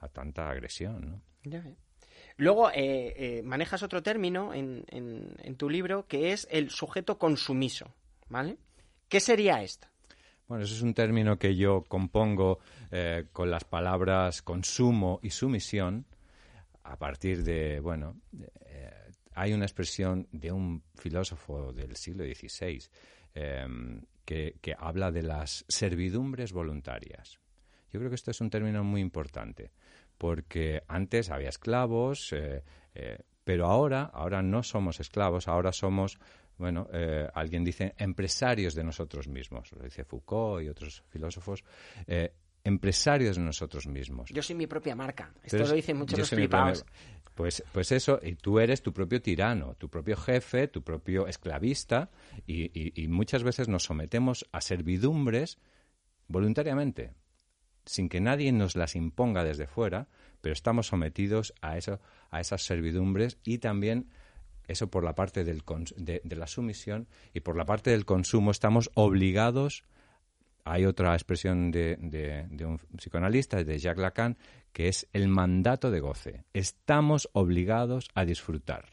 [0.00, 1.08] a, tanta agresión.
[1.08, 1.22] ¿no?
[2.40, 7.92] Luego eh, manejas otro término en, en, tu libro que es el sujeto consumiso,
[8.28, 8.56] ¿vale?
[9.08, 9.86] ¿Qué sería esto?
[10.48, 12.58] Bueno, eso es un término que yo compongo
[13.32, 16.06] con las palabras consumo y sumisión
[16.82, 18.16] a partir de, bueno,
[19.40, 22.82] hay una expresión de un filósofo del siglo XVI
[23.34, 27.38] em, que, habla de las servidumbres voluntarias.
[27.90, 29.72] Yo creo que esto es un término muy importante,
[30.20, 32.62] porque antes había esclavos, eh,
[32.94, 36.18] eh, pero ahora, ahora no somos esclavos, ahora somos,
[36.58, 41.64] bueno, eh, alguien dice empresarios de nosotros mismos, lo dice Foucault y otros filósofos,
[42.62, 44.28] empresarios de nosotros mismos.
[44.28, 45.32] Yo soy mi propia marca.
[45.42, 46.84] Esto lo dicen muchos los flipados.
[47.34, 52.10] Pues, pues eso, y tú eres tu propio tirano, tu propio jefe, tu propio esclavista,
[52.46, 55.56] y, muchas veces nos sometemos a servidumbres
[56.28, 57.14] voluntariamente,
[57.90, 60.08] sin que nadie nos las imponga desde fuera,
[60.40, 62.00] pero estamos sometidos a, eso,
[62.30, 64.08] a esas servidumbres y también
[64.68, 65.62] eso por la parte del,
[65.96, 69.84] de, de, la sumisión y por la parte del consumo estamos obligados
[70.64, 74.36] hay otra expresión de, de, un psicoanalista, de Jacques Lacan,
[74.72, 76.44] que es el mandato de goce.
[76.52, 78.84] Estamos obligados a disfrutar.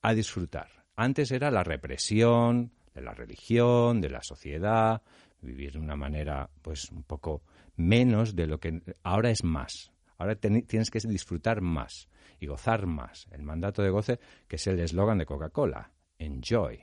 [0.00, 0.68] A disfrutar.
[0.96, 5.02] Antes era la represión de la religión, de la sociedad,
[5.40, 7.42] vivir de una manera, pues, un poco
[7.76, 9.92] menos de lo que ahora es más.
[10.18, 12.08] Ahora tienes que disfrutar más
[12.38, 13.28] y gozar más.
[13.32, 15.92] El mandato de goce, que es el eslogan de Coca-Cola.
[16.18, 16.80] Enjoy.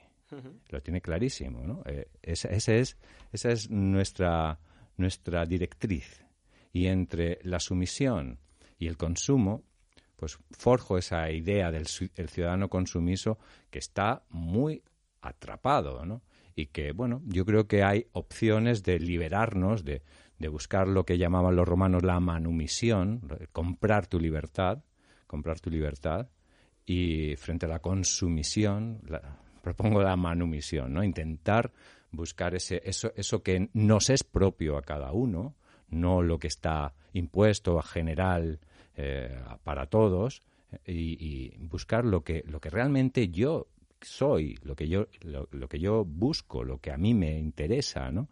[0.70, 1.82] Lo tiene clarísimo, ¿no?
[1.86, 2.98] Eh, esa, es,
[3.32, 4.60] esa es nuestra,
[4.98, 6.24] nuestra directriz.
[6.72, 8.40] Y entre la sumisión
[8.78, 9.64] y el consumo,
[10.16, 13.40] pues forjo esa idea del ciudadano consumiso
[13.72, 14.84] que está muy
[15.22, 16.22] atrapado, ¿no?
[16.56, 20.04] Y que, bueno, yo creo que hay opciones de liberarnos, de,
[20.40, 23.22] de buscar lo que llamaban los romanos la manumisión,
[23.52, 24.84] comprar tu libertad,
[25.28, 26.30] comprar tu libertad,
[26.86, 29.02] y frente a la consumición,
[29.62, 31.04] propongo la manumisión, ¿no?
[31.04, 31.72] Intentar
[32.12, 35.56] buscar ese, eso, eso que nos es propio a cada uno,
[35.90, 38.60] no lo que está impuesto a general
[38.96, 40.42] eh, para todos,
[40.86, 43.68] y, buscar lo que, lo que realmente yo
[44.02, 48.30] soy, lo que yo, lo, que yo busco, lo que a mí me interesa, ¿no?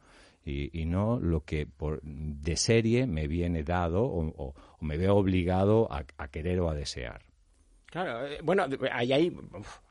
[0.49, 6.27] Y, no lo que por, de serie me viene dado o, me veo obligado a,
[6.29, 7.21] querer o a desear.
[7.88, 9.38] Claro, eh, bueno, ahí hay,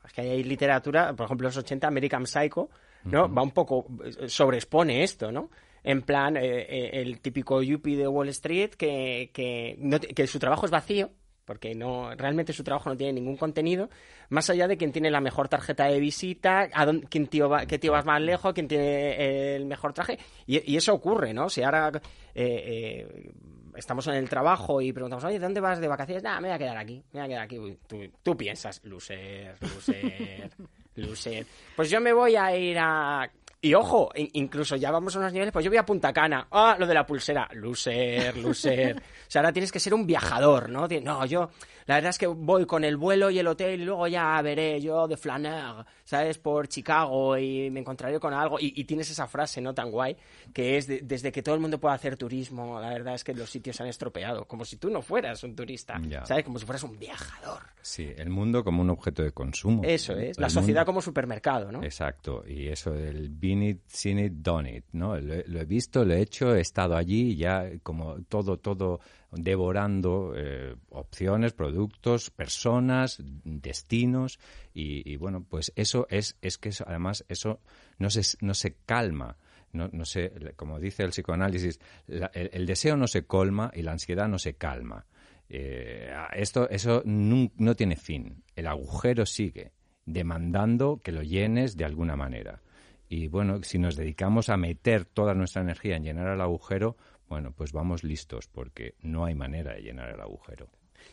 [0.03, 2.69] es que hay literatura, por ejemplo, los 80, American Psycho,
[3.03, 3.31] ¿no?
[3.31, 5.51] Va un poco, eh, sobreexpone esto, ¿no?
[5.83, 9.77] En plan, eh, el típico yuppie de Wall Street que, que,
[10.15, 11.11] que su trabajo es vacío,
[11.47, 13.89] porque no realmente su trabajo no tiene ningún contenido,
[14.29, 17.65] más allá de quién tiene la mejor tarjeta de visita, a dónde, quién tío va,
[17.65, 21.49] qué tío vas más lejos, quién tiene el mejor traje, y, eso ocurre, ¿no?
[21.49, 21.89] Si ahora
[22.35, 23.31] eh, eh,
[23.77, 26.21] estamos en el trabajo y preguntamos, oye, ¿dónde vas de vacaciones?
[26.21, 27.77] Nada, me voy a quedar aquí, me voy a quedar aquí.
[27.87, 30.51] Tú, tú piensas, loser, loser,
[30.95, 31.45] loser.
[31.77, 35.51] Pues yo me voy a ir a y ojo, incluso ya vamos a unos niveles,
[35.51, 36.47] pues yo voy a Punta Cana.
[36.51, 37.49] Ah, lo de la pulsera.
[37.53, 38.97] Loser, loser.
[39.27, 40.87] o sea, ahora tienes que ser un viajador, ¿no?
[40.87, 41.49] No, yo,
[41.87, 44.79] la verdad es que voy con el vuelo y el hotel y luego ya veré
[44.81, 46.37] yo de flaner, ¿sabes?
[46.37, 48.57] Por Chicago y me encontraré con algo.
[48.59, 49.73] Y, tienes esa frase, ¿no?
[49.73, 50.17] Tan guay,
[50.53, 53.49] que es desde que todo el mundo puede hacer turismo, la verdad es que los
[53.49, 54.45] sitios se han estropeado.
[54.45, 56.43] Como si tú no fueras un turista, ¿sabes?
[56.43, 57.63] Como si fueras un viajador.
[57.81, 59.81] Sí, el mundo como un objeto de consumo.
[59.85, 61.81] Eso es, la sociedad como supermercado, ¿no?
[61.83, 65.17] Exacto, y eso del been it, seen it, done it, ¿no?
[65.17, 68.99] Lo, he visto, lo he hecho, he estado allí ya como todo, todo
[69.43, 74.39] devorando eh, opciones, productos, personas, destinos
[74.73, 77.59] y, bueno, pues eso es, es que además eso
[77.97, 79.37] no se, no se calma.
[79.73, 84.27] No, no sé, como dice el psicoanálisis, el, deseo no se colma y la ansiedad
[84.27, 85.05] no se calma.
[85.49, 88.43] Eh, esto, eso no, tiene fin.
[88.55, 89.71] El agujero sigue
[90.05, 92.61] demandando que lo llenes de alguna manera.
[93.09, 96.97] Y bueno, si nos dedicamos a meter toda nuestra energía en llenar el agujero,
[97.29, 100.69] bueno, pues vamos listos porque no hay manera de llenar el agujero.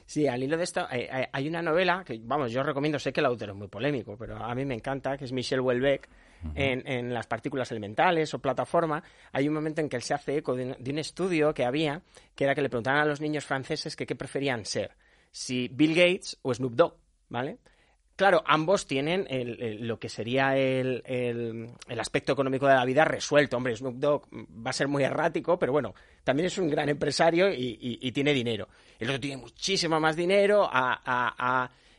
[0.06, 3.20] Sí, al hilo de esto, eh, hay una novela que, vamos, yo recomiendo, sé que
[3.20, 6.08] el autor es muy polémico, pero a mí me encanta, que es Michel Houellebecq,
[6.54, 10.36] en, en, las partículas elementales o plataforma, hay un momento en que él se hace
[10.36, 12.02] eco de, un estudio que había,
[12.34, 14.92] que era que le preguntaban a los niños franceses que qué preferían ser,
[15.30, 16.96] si Bill Gates o Snoop Dogg,
[17.30, 17.58] ¿vale?
[18.16, 19.26] Claro, ambos tienen
[19.86, 21.02] lo que sería el,
[21.98, 23.56] aspecto económico de la vida resuelto.
[23.56, 27.52] Hombre, Snoop Dogg va a ser muy errático, pero bueno, también es un gran empresario
[27.52, 28.68] y, tiene dinero.
[29.00, 30.70] El otro tiene muchísimo más dinero,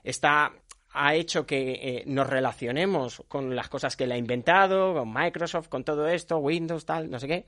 [0.03, 0.53] está,
[0.93, 5.67] ha hecho que eh, nos relacionemos con las cosas que él ha inventado, con Microsoft,
[5.67, 7.45] con todo esto, Windows, tal, no sé qué.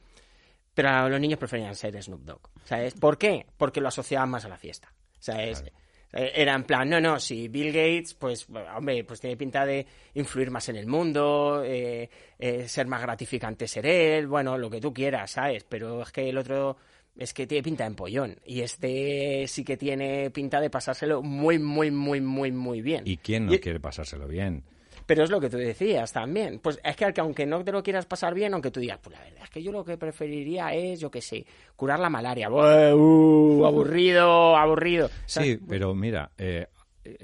[0.74, 2.42] Pero los niños preferían ser Snoop Dogg.
[2.66, 2.94] ¿Sabes?
[2.96, 3.48] ¿Por qué?
[3.58, 4.94] Porque lo asociaban más a la fiesta.
[5.20, 5.64] ¿Sabes?
[6.12, 10.50] Era en plan, no, no, si Bill Gates, pues, hombre, pues tiene pinta de influir
[10.52, 14.94] más en el mundo, eh, eh, ser más gratificante ser él, bueno, lo que tú
[14.94, 15.66] quieras, ¿sabes?
[15.68, 16.78] Pero es que el otro
[17.18, 18.40] es que tiene pinta de empollón.
[18.46, 23.04] Y este sí que tiene pinta de pasárselo muy, muy, muy, muy, muy bien.
[23.06, 24.64] ¿Y quién no quiere pasárselo bien?
[25.08, 26.60] Pero es lo que tú decías también.
[26.60, 29.24] Pues es que aunque no te lo quieras pasar bien, aunque tú digas, pues la
[29.24, 32.50] verdad es que yo lo que preferiría es, yo qué sé, curar la malaria.
[32.52, 35.10] Uh, aburrido, aburrido.
[35.26, 36.68] Sí, pero mira, eh,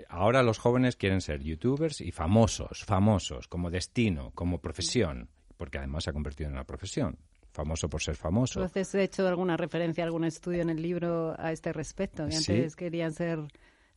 [0.08, 6.06] ahora los jóvenes quieren ser youtubers y famosos, famosos, como destino, como profesión, porque además
[6.06, 7.18] se ha convertido en una profesión
[7.52, 8.62] famoso por ser famoso.
[8.62, 12.76] Entonces, he hecho alguna referencia, algún estudio en el libro a este respecto, que antes
[12.76, 13.40] querían ser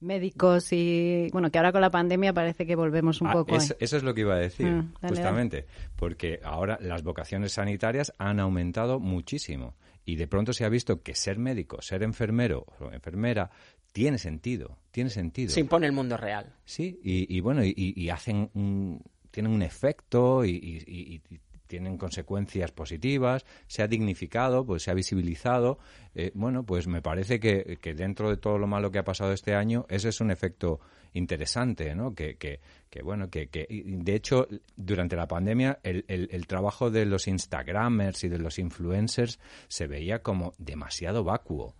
[0.00, 3.74] médicos y bueno que ahora con la pandemia parece que volvemos un ah, poco eso
[3.78, 9.00] es lo que iba a decir ah, justamente porque ahora las vocaciones sanitarias han aumentado
[9.00, 13.50] muchísimo y de pronto se ha visto que ser médico ser enfermero o enfermera
[13.92, 15.50] tiene sentido tiene sentido.
[15.50, 16.54] Se impone el mundo real.
[16.64, 21.20] Sí y, bueno y, hacen un, tienen un efecto y,
[21.66, 25.78] tienen consecuencias positivas, se ha dignificado, pues se ha visibilizado.
[26.14, 29.32] Eh, bueno, pues me parece que, que, dentro de todo lo malo que ha pasado
[29.32, 30.80] este año, ese es un efecto
[31.12, 32.14] interesante, ¿no?
[32.14, 37.06] Que, que, que bueno, que, que, de hecho, durante la pandemia, el, el, trabajo de
[37.06, 41.74] los Instagramers y de los influencers se veía como demasiado vacuo.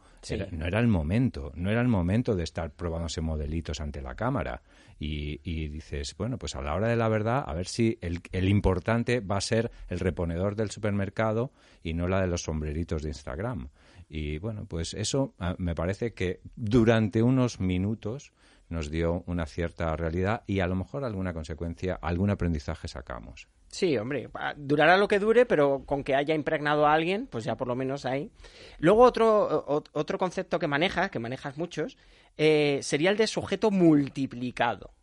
[0.50, 4.62] No era el momento, no era el momento de estar probándose modelitos ante la cámara
[4.98, 9.20] y, dices, bueno, pues a la hora de la verdad, a ver si el, importante
[9.20, 13.68] va a ser el reponedor del supermercado y no la de los sombreritos de Instagram.
[14.08, 18.32] Y bueno, pues eso ah, me parece que durante unos minutos
[18.68, 23.48] nos dio una cierta realidad y a lo mejor alguna consecuencia, algún aprendizaje sacamos.
[23.76, 27.58] Sí, hombre, durará lo que dure, pero con que haya impregnado a alguien, pues ya
[27.58, 28.30] por lo menos ahí.
[28.78, 31.98] Luego otro, otro concepto que manejas, que manejas muchos,
[32.38, 34.94] eh, sería el de sujeto multiplicado.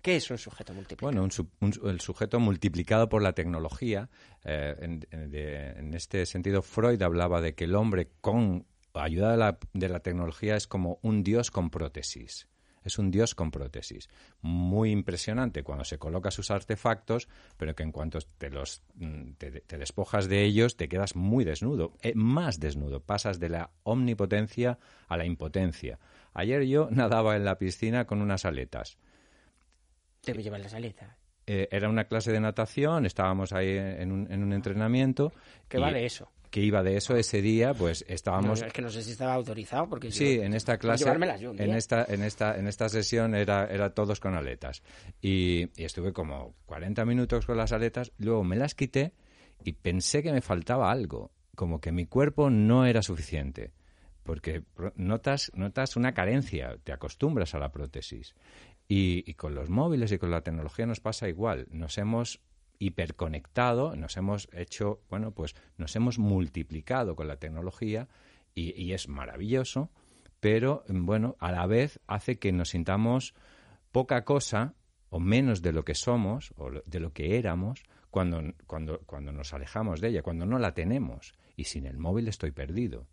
[0.00, 1.12] ¿Qué es un sujeto multiplicado?
[1.12, 1.28] Bueno,
[1.84, 4.08] el sujeto multiplicado por la tecnología.
[4.44, 9.88] Eh, en, este sentido, Freud hablaba de que el hombre con ayuda de la, de
[9.90, 12.48] la tecnología es como un dios con prótesis
[12.86, 14.08] es un dios con prótesis.
[14.40, 19.78] Muy impresionante cuando se coloca sus artefactos, pero que en cuanto te los mm, te,
[19.78, 25.16] despojas de ellos, te quedas muy desnudo, eh, más desnudo, pasas de la omnipotencia a
[25.16, 25.98] la impotencia.
[26.32, 28.98] Ayer yo nadaba en la piscina con unas aletas.
[30.20, 31.16] ¿Te llevan las aletas?
[31.48, 35.32] Eh, era una clase de natación, estábamos ahí en un, en un entrenamiento.
[35.68, 36.28] ¿Qué vale eso?
[36.50, 38.62] Que iba de eso ese día, pues estábamos.
[38.62, 40.10] es que no sé si estaba autorizado porque.
[40.10, 44.34] Sí, en esta clase, en esta, en esta, en esta sesión era, era todos con
[44.34, 44.82] aletas
[45.20, 48.12] y, estuve como 40 minutos con las aletas.
[48.18, 49.12] Luego me las quité
[49.64, 53.72] y pensé que me faltaba algo, como que mi cuerpo no era suficiente,
[54.22, 54.62] porque
[54.96, 58.34] notas, notas una carencia, te acostumbras a la prótesis.
[58.88, 61.66] y con los móviles y con la tecnología nos pasa igual.
[61.70, 62.40] Nos hemos
[62.78, 68.08] hiperconectado, nos hemos hecho, bueno, pues nos hemos multiplicado con la tecnología
[68.54, 69.90] y, es maravilloso,
[70.40, 73.34] pero bueno, a la vez hace que nos sintamos
[73.92, 74.74] poca cosa
[75.10, 79.52] o menos de lo que somos o de lo que éramos cuando, cuando, cuando nos
[79.52, 81.34] alejamos de ella, cuando no la tenemos.
[81.54, 83.06] Y sin el móvil estoy perdido.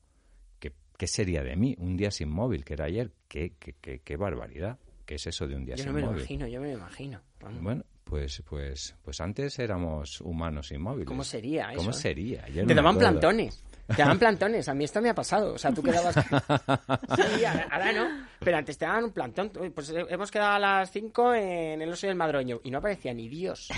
[0.59, 3.11] ¿Qué, qué sería de mí un día sin móvil, que era ayer?
[3.27, 4.79] ¿Qué, qué, barbaridad?
[5.05, 6.01] ¿Qué es eso de un día sin móvil?
[6.01, 7.21] Yo no me lo imagino, yo me lo imagino.
[7.61, 11.07] Bueno, pues, pues, pues antes éramos humanos inmóviles.
[11.07, 11.77] ¿Cómo sería eso?
[11.77, 12.45] ¿Cómo sería?
[12.45, 13.63] Te daban plantones.
[13.87, 14.69] Te daban plantones.
[14.69, 15.55] A mí esto me ha pasado.
[15.55, 16.13] O sea, tú quedabas...
[17.15, 18.27] sí, ahora, no.
[18.39, 19.49] Pero antes te daban un plantón.
[19.73, 22.61] Pues hemos quedado a las 5 en el oso del Madroño.
[22.63, 23.69] Y no aparecía ni Dios.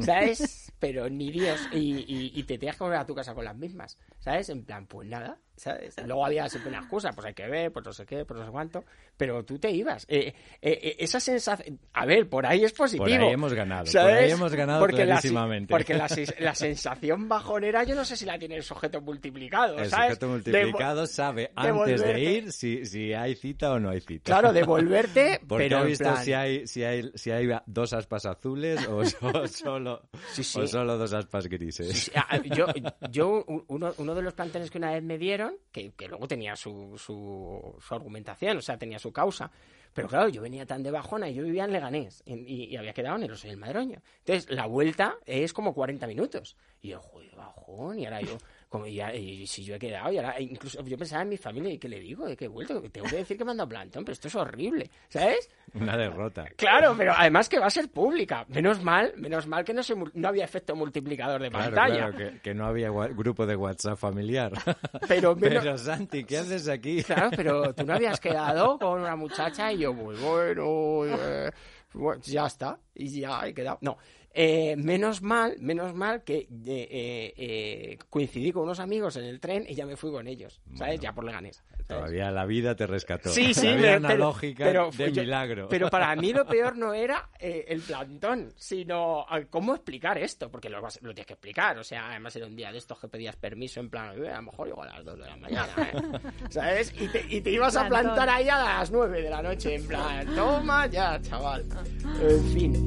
[0.00, 0.72] ¿Sabes?
[0.80, 1.60] Pero ni Dios.
[1.70, 3.96] Y, y, te tenías que volver a tu casa con las mismas.
[4.18, 4.48] ¿Sabes?
[4.48, 5.38] En plan, pues nada.
[5.56, 5.94] ¿Sabes?
[6.04, 8.46] Luego había siempre una excusa, pues hay que ver, pues no sé qué, pues no
[8.46, 8.84] sé cuánto,
[9.16, 10.04] pero tú te ibas.
[10.08, 13.04] Eh, eh, eh, esa sensación, a ver, por ahí es positivo.
[13.04, 15.72] Por ahí hemos ganado, por ahí hemos ganado porque clarísimamente.
[15.72, 15.94] La, porque
[16.40, 21.06] la, sensación bajonera yo no sé si la tiene el sujeto multiplicado, El sujeto multiplicado
[21.06, 24.24] sabe antes de ir si, si hay cita o no hay cita.
[24.24, 28.86] Claro, devolverte, porque pero he visto si, hay, si, hay, si hay dos aspas azules
[28.88, 29.04] o,
[29.46, 30.02] solo,
[30.56, 32.10] o solo dos aspas grises.
[32.44, 32.66] yo,
[33.10, 36.96] yo uno, uno de los plantones que una vez me dieron que, luego tenía su,
[36.98, 39.50] su, argumentación, o sea, tenía su causa.
[39.92, 43.16] Pero claro, yo venía tan de bajona y yo vivía en Leganés y, había quedado
[43.16, 44.02] en el Oso Madroño.
[44.18, 46.56] Entonces, la vuelta es como 40 minutos.
[46.82, 48.36] Y yo, joder, bajón, y ahora yo,
[48.74, 51.78] como y si yo he quedado, y ahora, incluso yo pensaba en mi familia, ¿y
[51.78, 52.26] qué le digo?
[52.26, 52.82] ¿De qué he vuelto?
[52.90, 55.48] Tengo que decir que me han dado plantón, pero esto es horrible, ¿sabes?
[55.74, 56.44] Una derrota.
[56.56, 58.44] Claro, pero además que va a ser pública.
[58.48, 62.10] Menos mal, menos mal que no, se, no había efecto multiplicador de pantalla.
[62.10, 64.50] Claro, que, no había grupo de WhatsApp familiar.
[65.06, 67.04] Pero, pero Santi, ¿qué haces aquí?
[67.04, 71.50] Claro, pero tú no habías quedado con una muchacha y yo, muy bueno, eh,
[72.22, 73.78] ya está, y ya he quedado.
[73.80, 73.98] No,
[74.36, 79.64] eh, menos mal, menos mal que eh, eh, coincidí con unos amigos en el tren
[79.68, 80.98] y ya me fui con ellos, ¿sabes?
[80.98, 81.62] Ya por Leganés.
[81.86, 83.28] Todavía la vida te rescató.
[83.28, 85.68] Sí, sí, Había una lógica de milagro.
[85.68, 90.80] Pero para mí lo peor no era el plantón, sino cómo explicar esto, porque lo,
[90.80, 91.78] lo, tienes que explicar.
[91.78, 94.42] O sea, además era un día de estos que pedías permiso en plan, a lo
[94.42, 95.74] mejor llego a las 2 de la mañana,
[96.50, 96.92] ¿sabes?
[96.98, 99.86] Y te, y te ibas a plantar ahí a las 9 de la noche, en
[99.86, 101.64] plan, toma ya, chaval.
[102.20, 102.83] En fin.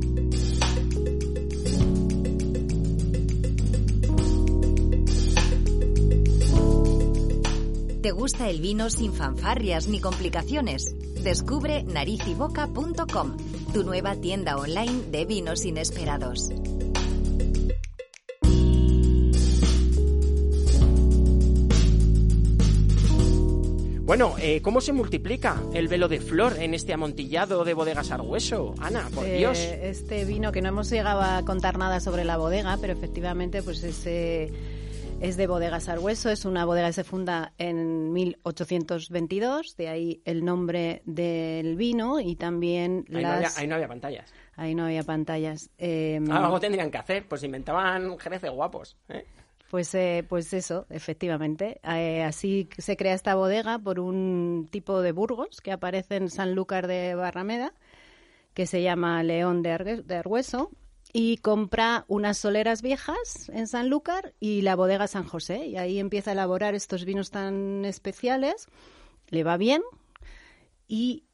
[8.07, 10.95] ¿Te gusta el vino sin fanfarrias ni complicaciones?
[11.23, 13.35] Descubre narizyboca.com,
[13.73, 16.49] tu nueva tienda online de vinos inesperados.
[24.07, 28.73] Bueno, eh, ¿cómo se multiplica el velo de flor en este amontillado de bodegas Argüeso?
[28.79, 29.59] Ana, por eh, Dios.
[29.59, 33.83] Este vino que no hemos llegado a contar nada sobre la bodega, pero efectivamente pues
[33.83, 34.53] ese
[35.19, 40.45] es de Bodegas Argüeso, es una bodega que se funda en 1822, de ahí el
[40.45, 43.23] nombre del vino y también ahí las...
[43.23, 44.33] No había, ahí no había pantallas.
[44.55, 45.69] Ahí no había pantallas.
[45.77, 48.95] Eh, Algo tendrían que hacer, pues inventaban jerez guapos.
[49.09, 49.25] ¿eh?
[49.69, 51.79] Pues, eh, pues eso, efectivamente.
[51.83, 56.87] Eh, así se crea esta bodega por un tipo de Burgos que aparece en Sanlúcar
[56.87, 57.73] de Barrameda,
[58.53, 60.71] que se llama León de, Argüeso
[61.11, 65.65] y compra unas soleras viejas en Sanlúcar y la bodega San José.
[65.65, 68.67] Y ahí empieza a elaborar estos vinos tan especiales.
[69.29, 69.81] Le va bien.
[70.89, 71.25] Y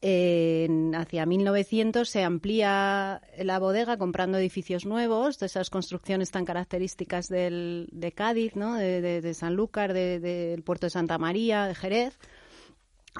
[0.96, 7.88] hacia 1900 se amplía la bodega comprando edificios nuevos, de esas construcciones tan características del,
[7.92, 8.74] de Cádiz, ¿no?
[8.74, 12.18] de, de, Sanlúcar, del puerto de Santa María, de Jerez.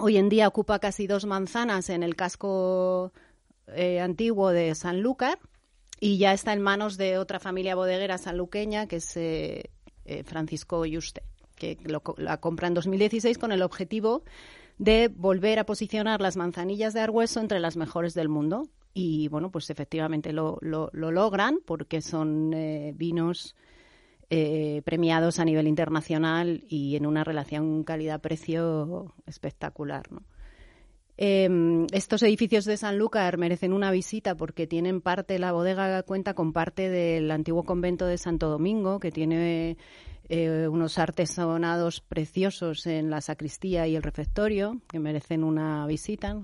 [0.01, 3.13] Hoy en día ocupa casi dos manzanas en el casco
[3.69, 5.39] eh, antiguo de Sanlúcar
[6.01, 9.71] y ya está en manos de otra familia bodeguera sanluqueña que es eh,
[10.05, 11.23] eh, Francisco Yuste,
[11.57, 11.79] que
[12.19, 14.25] la compra en 2016 con el objetivo
[14.79, 18.69] de volver a posicionar las manzanillas de Argüeso entre las mejores del mundo.
[18.93, 22.55] Y bueno, pues efectivamente lo, lo, logran porque son
[22.95, 23.57] vinos
[24.85, 30.09] premiados a nivel internacional y en una relación calidad-precio espectacular.
[31.17, 36.53] Eh, estos edificios de Sanlúcar merecen una visita porque tienen parte, la bodega cuenta con
[36.53, 39.77] parte del antiguo convento de Santo Domingo, que tiene
[40.29, 46.37] eh, unos artesonados preciosos en la sacristía y el refectorio, que merecen una visita.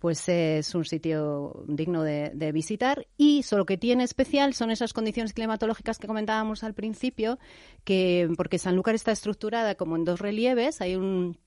[0.00, 4.92] pues es un sitio digno de, de, visitar y solo que tiene especial son esas
[4.92, 7.38] condiciones climatológicas que comentábamos al principio,
[7.84, 11.38] que porque Sanlúcar está estructurada como en dos relieves, hay un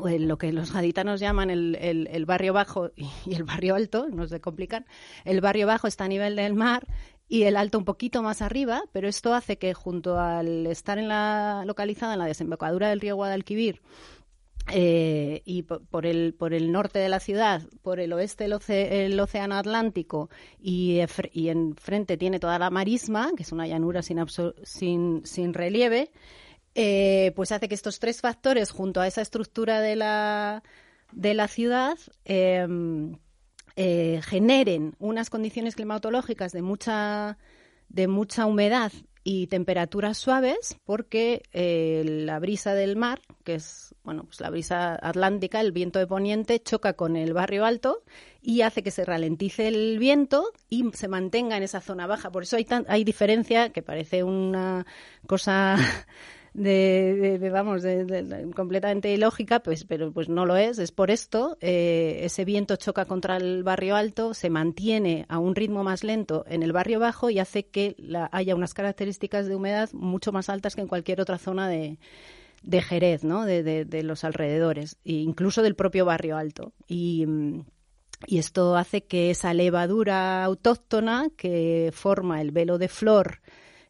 [0.00, 4.40] lo que los gaditanos llaman el, el, barrio bajo y, el barrio alto, no se
[4.40, 4.86] complican.
[5.24, 6.86] El barrio bajo está a nivel del mar
[7.28, 11.08] y el alto un poquito más arriba, pero esto hace que junto al estar en
[11.08, 13.80] la, localizada en la desembocadura del río Guadalquivir
[14.70, 19.56] eh, y por, el, por el norte de la ciudad, por el oeste el, océano
[19.56, 21.00] Atlántico y,
[21.32, 24.24] y enfrente tiene toda la marisma, que es una llanura sin,
[24.62, 26.10] sin, sin relieve,
[26.74, 30.62] eh, pues hace que estos tres factores, junto a esa estructura de la,
[31.12, 33.18] de la ciudad, em,
[33.76, 37.38] eh, generen unas condiciones climatológicas de mucha,
[37.88, 38.92] de mucha humedad
[39.24, 44.98] y temperaturas suaves porque eh, la brisa del mar, que es bueno, pues la brisa
[45.00, 48.02] atlántica, el viento de poniente, choca con el barrio alto
[48.40, 52.32] y hace que se ralentice el viento y se mantenga en esa zona baja.
[52.32, 54.86] Por eso hay, hay diferencia, que parece una
[55.26, 55.76] cosa
[56.54, 60.78] de, vamos, de, completamente ilógica, pues, pero pues no lo es.
[60.78, 65.54] Es por esto, eh, ese viento choca contra el barrio alto, se mantiene a un
[65.54, 67.96] ritmo más lento en el barrio bajo y hace que
[68.30, 71.98] haya unas características de humedad mucho más altas que en cualquier otra zona de,
[72.62, 73.46] de Jerez, ¿no?
[73.46, 76.72] De, de, los alrededores, e incluso del propio barrio alto.
[76.86, 77.26] Y,
[78.26, 83.40] y esto hace que esa levadura autóctona que forma el velo de flor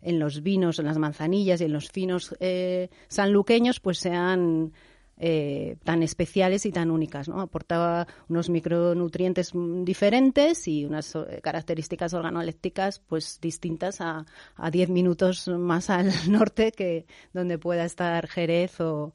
[0.02, 4.72] en los vinos, en las manzanillas y en los finos eh, sanluqueños, pues sean
[5.18, 7.28] eh, tan especiales y tan únicas.
[7.28, 7.40] ¿no?
[7.40, 9.52] Aportaba unos micronutrientes
[9.84, 14.26] diferentes y unas eh, características organolépticas pues distintas a,
[14.56, 19.12] a 10 minutos más al norte que donde pueda estar Jerez o,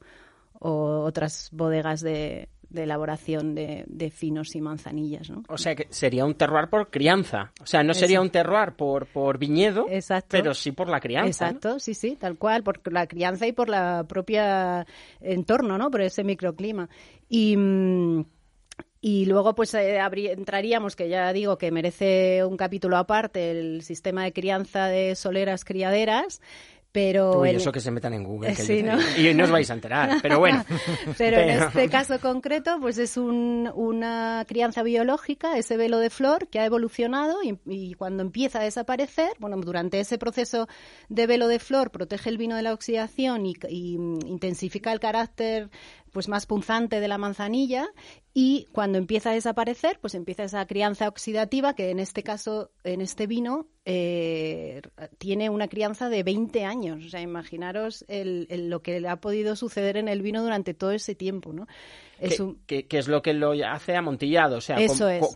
[0.60, 5.30] o otras bodegas de, de elaboración de, de, finos y manzanillas.
[5.30, 5.42] ¿no?
[5.48, 7.52] O sea que sería un terroir por crianza.
[7.60, 9.86] O sea, no sería un terroir por, por viñedo,
[10.28, 11.46] pero sí por la crianza.
[11.46, 14.86] Exacto, sí, sí, tal cual, por la crianza y por la propia
[15.20, 15.90] entorno, ¿no?
[15.90, 16.88] por ese microclima.
[17.28, 17.56] Y.
[19.00, 24.24] Y luego, pues eh, entraríamos, que ya digo que merece un capítulo aparte, el sistema
[24.24, 26.40] de crianza de soleras criaderas,
[26.90, 28.54] pero Uy, eso que se metan en Google.
[29.18, 30.64] Y no os vais a enterar, pero bueno.
[31.18, 36.60] pero, en este caso concreto, pues es una crianza biológica, ese velo de flor que
[36.60, 40.68] ha evolucionado y, cuando empieza a desaparecer, bueno, durante ese proceso
[41.08, 45.70] de velo de flor protege el vino de la oxidación y, y intensifica el carácter
[46.12, 47.88] pues más punzante de la manzanilla
[48.32, 53.00] y cuando empieza a desaparecer, pues empieza esa crianza oxidativa que en este caso, en
[53.00, 54.82] este vino, eh,
[55.16, 57.06] tiene una crianza de 20 años.
[57.06, 61.14] O sea, imaginaros lo que le ha podido suceder en el vino durante todo ese
[61.14, 61.66] tiempo, ¿no?
[62.20, 64.58] Es que, es lo que lo hace amontillado.
[64.58, 64.76] O sea,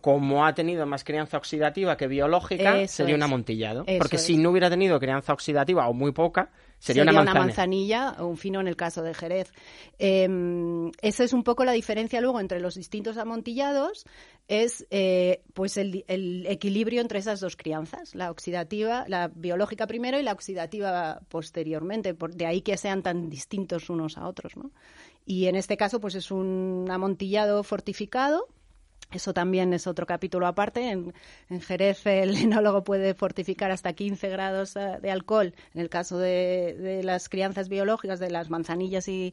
[0.02, 3.86] como, ha tenido más crianza oxidativa que biológica, sería un amontillado.
[3.98, 6.50] Porque si no hubiera tenido crianza oxidativa o muy poca,
[6.82, 9.52] Sería, una, manzanilla o un fino en el caso de Jerez.
[10.00, 14.04] Eh, esa es un poco la diferencia luego entre los distintos amontillados,
[14.48, 20.24] es eh, pues el, equilibrio entre esas dos crianzas, la oxidativa, la biológica primero y
[20.24, 24.56] la oxidativa posteriormente, por, de ahí que sean tan distintos unos a otros.
[24.56, 24.72] ¿no?
[25.24, 28.48] Y en este caso pues es un amontillado fortificado
[29.18, 30.90] eso también es otro capítulo aparte.
[30.90, 31.12] En,
[31.60, 37.00] Jerez el enólogo puede fortificar hasta 15 grados eh, de alcohol en el caso de,
[37.04, 39.32] las crianzas biológicas, de las manzanillas y,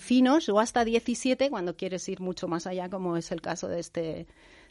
[0.00, 3.80] finos, o hasta 17 cuando quieres ir mucho más allá, como es el caso de
[3.80, 4.26] este,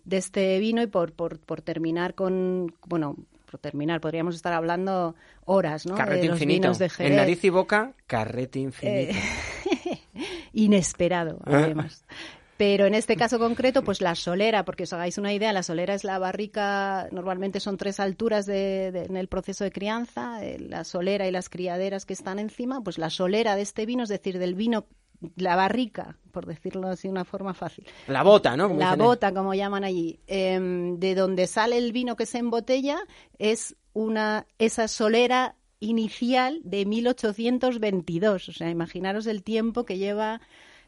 [0.05, 0.81] de este vino.
[0.81, 3.15] Y por, por, por terminar con, bueno,
[3.49, 5.95] por terminar, podríamos estar hablando horas, ¿no?
[5.95, 6.71] Carrete infinito.
[6.99, 9.13] En nariz y boca, carrete infinito.
[9.13, 10.01] Eh,
[10.53, 11.63] inesperado, ah.
[11.63, 12.05] además.
[12.57, 15.93] Pero en este caso concreto, pues la solera, porque os hagáis una idea, la solera
[15.93, 20.83] es la barrica, normalmente son tres alturas de, en el proceso de crianza, eh, la
[20.83, 24.39] solera y las criaderas que están encima, pues la solera de este vino, es decir,
[24.39, 24.85] del vino
[25.37, 27.85] la barrica, por decirlo así de una forma fácil.
[28.07, 28.67] La bota, ¿no?
[28.67, 32.99] Como la bota, como llaman allí, em, de donde sale el vino que se embotella,
[33.39, 38.49] es una esa solera inicial de 1822.
[38.49, 40.41] O sea, imaginaros el tiempo que lleva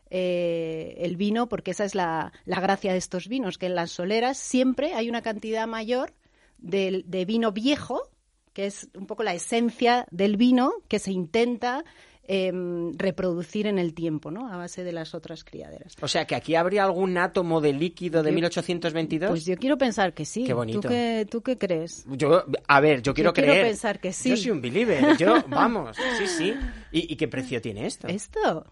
[0.10, 3.92] eh, el vino, porque esa es la, la gracia de estos vinos, que en las
[3.92, 6.14] soleras siempre hay una cantidad mayor
[6.58, 8.10] del- de, vino viejo,
[8.54, 11.84] que es un poco la esencia del vino que se intenta
[12.30, 14.52] em, reproducir en el tiempo, ¿no?
[14.52, 15.94] A base de las otras criaderas.
[16.02, 19.30] O sea, que aquí habría algún átomo de líquido de Yo- 1822.
[19.30, 20.44] Pues yo quiero pensar que sí.
[20.44, 20.82] Qué bonito.
[20.82, 22.04] ¿Tú qué, tú qué crees?
[22.10, 23.68] Yo, a ver, yo quiero quiero creer.
[23.68, 24.32] pensar que sí.
[24.32, 25.16] Yo soy un believer.
[25.18, 26.54] Yo, vamos, sí, sí.
[26.92, 28.08] ¿Y, y qué precio tiene esto?
[28.10, 28.66] Esto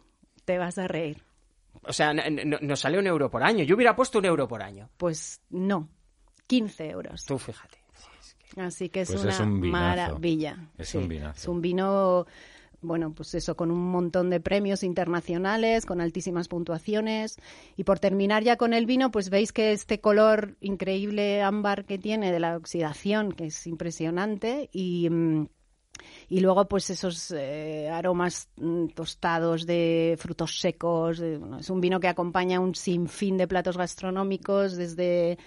[0.46, 1.22] te vas a reír.
[1.84, 3.64] O sea, nos sale un euro por año.
[3.64, 4.90] Yo hubiera puesto un euro por año.
[4.98, 5.90] Pues no,
[6.48, 7.26] 15 euros.
[7.26, 7.78] Tú fíjate.
[8.58, 9.84] Así que es Pues una es un vinazo.
[9.84, 10.58] maravilla.
[10.78, 11.38] Es Sí, un vinazo.
[11.42, 12.26] Es un vino,
[12.82, 17.38] bueno, pues eso, con un montón de premios internacionales, con altísimas puntuaciones.
[17.76, 21.98] Y por terminar ya con el vino, pues veis que este color increíble ámbar que
[21.98, 25.10] tiene de la oxidación, que es impresionante, y...
[25.10, 25.48] mm,
[26.30, 31.20] y luego, pues esos eh, aromas mm, tostados de frutos secos.
[31.20, 35.38] de- es un vino que acompaña un sinfín de platos gastronómicos, desde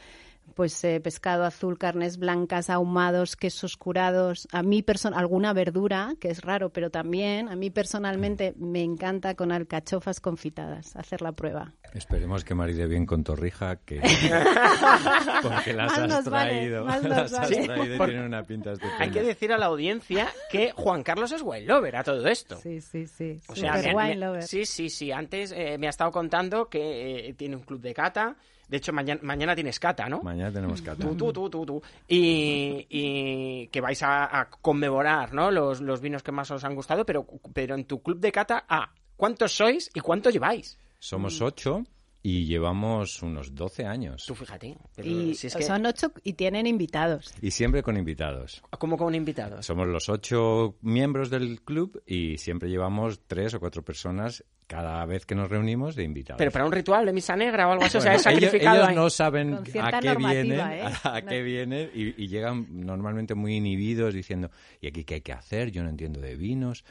[0.55, 4.49] pues eh, pescado azul, carnes blancas, ahumados, quesos curados.
[4.53, 4.83] A mí
[5.15, 10.97] alguna verdura, que es raro, pero también a mí personalmente me encanta con alcachofas confitadas.
[10.97, 11.73] Hacer la prueba.
[11.95, 14.01] Esperemos que maride bien con torrija, que
[15.43, 17.65] porque las has vale, traído, las has vale.
[17.65, 19.05] traído y tienen una pinta estupenda.
[19.05, 22.57] Hay que decir a la audiencia que Juan Carlos es wine lover a todo esto.
[22.57, 23.41] Sí, sí, sí.
[23.49, 24.43] O sea, me- wine lover.
[24.43, 25.13] sí, sí, sí.
[25.13, 28.37] Antes eh, me ha estado contando que eh, tiene un club de cata.
[28.69, 30.23] De hecho, mañana, mañana tienes cata, ¿no?
[30.23, 31.03] Mañana tenemos cata.
[31.03, 31.83] Tú, tú, tú, tú, tú.
[32.07, 35.51] Y, y que vais a, a conmemorar, ¿no?
[35.51, 38.65] Los, los vinos que más os han gustado, pero, pero en tu club de cata,
[38.69, 40.79] ah, ¿cuántos sois y cuánto lleváis?
[40.99, 41.85] Somos ocho
[42.23, 44.25] y llevamos unos 12 años.
[44.27, 44.77] Tú fíjate.
[45.03, 47.33] Y si es que, son ocho y tienen invitados.
[47.41, 48.63] Y siempre con invitados.
[48.79, 49.65] ¿Cómo con invitados?
[49.65, 55.25] Somos los ocho miembros del club y siempre llevamos tres o cuatro personas cada vez
[55.25, 56.39] que nos reunimos de invitados.
[56.39, 58.51] Pero para un ritual de misa negra o algo así, o sea, es Bueno, ellos,
[58.51, 58.95] sacrificado ellos ahí.
[58.97, 60.83] no saben cierta a qué vienen, ¿eh?
[61.05, 64.51] a No- qué vienen y, y llegan normalmente muy inhibidos diciendo,
[64.83, 65.71] ¿y aquí qué hay que hacer?
[65.71, 66.85] Yo no entiendo de vinos.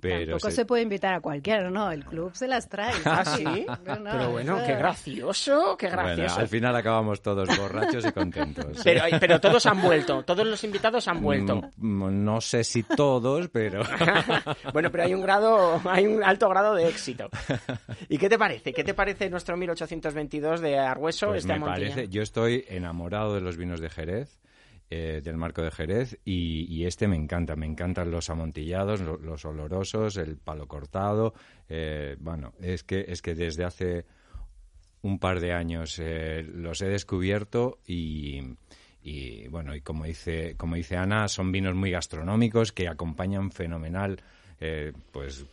[0.00, 1.90] Pero Tampoco se- se puede invitar a cualquiera, ¿no?
[1.92, 2.94] El club se las trae.
[3.04, 3.44] Ah, sí.
[3.86, 6.40] No, no, pero bueno, eso- qué gracioso, qué Bueno, gracioso.
[6.40, 8.66] al final acabamos todos borrachos y contentos.
[8.84, 11.60] Pero, pero todos han vuelto, todos los invitados han vuelto.
[11.76, 13.82] Mm, No sé si todos, pero...
[14.72, 17.28] bueno, pero hay un grado, hay un alto grado de éxito.
[18.08, 18.72] ¿Y qué te parece?
[18.72, 23.40] ¿Qué te parece nuestro 1822 de Argüeso, Pues este me parece, yo estoy enamorado de
[23.40, 24.38] los vinos de Jerez,
[24.90, 27.54] eh, del marco de Jerez, y, y este me encanta.
[27.56, 31.32] Me encantan los amontillados, lo- los olorosos, el palo cortado.
[31.68, 34.04] eh, bueno, es que, es que desde hace
[35.02, 38.40] un par de años eh, los he descubierto y,
[39.02, 44.20] y, bueno, y como dice, como dice Ana, son vinos muy gastronómicos que acompañan fenomenal
[44.60, 45.46] eh, pues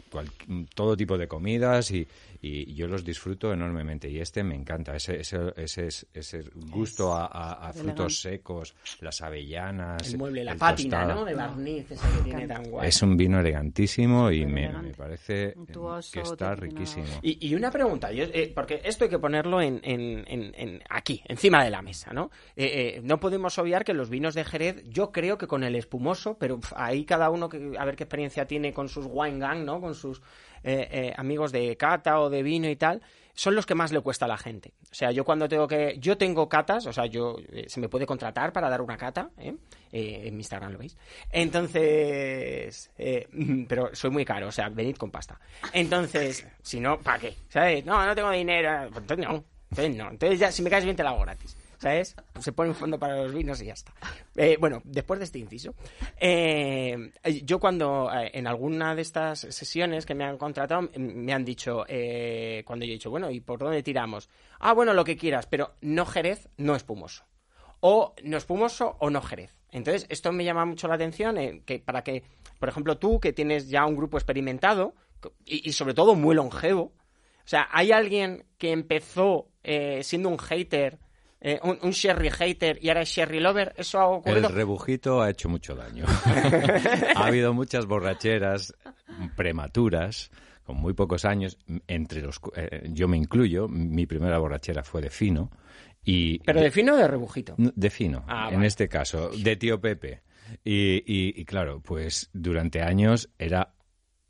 [0.75, 2.05] todo tipo de comidas y,
[2.41, 7.25] y yo los disfruto enormemente y este me encanta ese ese, ese, ese gusto a,
[7.25, 11.19] a- a frutos secos las avellanas El mueble, la el pátina, tostado.
[11.21, 11.25] ¿no?
[11.25, 12.89] De barniz, ese que tiene tan guay.
[12.89, 17.71] es un vino elegantísimo y me, me parece Untuoso, que está riquísimo Y, y una
[17.71, 21.69] pregunta, yo, eh, porque esto hay que ponerlo en, en- en- en- aquí, encima de
[21.69, 22.29] la mesa, ¿no?
[22.55, 25.75] Eh, eh, no podemos obviar que los vinos de Jerez, yo creo que con el
[25.75, 29.63] espumoso, pero ahí cada uno que, a ver qué experiencia tiene con sus wine gang,
[29.65, 29.81] ¿no?
[29.81, 30.21] Con sus
[30.63, 33.01] eh, eh, amigos de cata o de vino y tal,
[33.33, 34.73] son los que más le cuesta a la gente.
[34.91, 37.87] O sea, yo cuando tengo que, yo tengo catas, o sea, yo eh, se me
[37.87, 39.55] puede contratar para dar una cata, ¿eh?
[39.91, 40.97] En mi Instagram lo veis.
[41.31, 42.91] Entonces,
[43.67, 45.39] pero soy muy caro, o sea, venid con pasta.
[45.73, 47.83] Entonces, si no, ¿para qué?
[47.85, 50.95] No, no tengo dinero, pues entonces no, entonces no, entonces ya si me caes bien
[50.95, 51.55] te la hago gratis.
[51.79, 52.15] ¿Sabes?
[52.39, 53.93] Se pone un fondo para los vinos y ya está.
[54.35, 55.75] Eh, bueno, después de este inciso,
[56.19, 57.11] eh,
[57.43, 61.85] yo cuando eh, en alguna de estas sesiones que me han contratado me han dicho,
[62.65, 64.29] cuando yo he dicho, bueno, ¿y por dónde tiramos?
[64.59, 67.25] Ah, bueno, lo que quieras, pero no Jerez, no espumoso.
[67.79, 69.55] O no espumoso o no Jerez.
[69.71, 72.23] Entonces, esto me llama mucho la atención, que para que,
[72.59, 74.95] por ejemplo, tú que tienes ya un grupo experimentado
[75.45, 79.49] y, sobre todo muy longevo, o sea, ¿hay alguien que empezó
[80.01, 80.97] siendo un hater,
[81.41, 83.73] eh, un, un sherry hater y ahora es sherry lover?
[83.77, 84.49] ¿Eso ha El ocurrido?
[84.49, 86.05] rebujito ha hecho mucho daño.
[87.15, 88.73] ha habido muchas borracheras
[89.35, 90.31] prematuras,
[90.63, 91.57] con muy pocos años,
[91.87, 95.51] entre los eh, yo me incluyo, mi primera borrachera fue de fino
[96.03, 97.55] y ¿Pero de fino o de rebujito?
[97.57, 98.67] De fino, Ah, en vale.
[98.67, 100.21] este caso, de tío Pepe.
[100.63, 103.73] Y, y- y claro, pues durante años era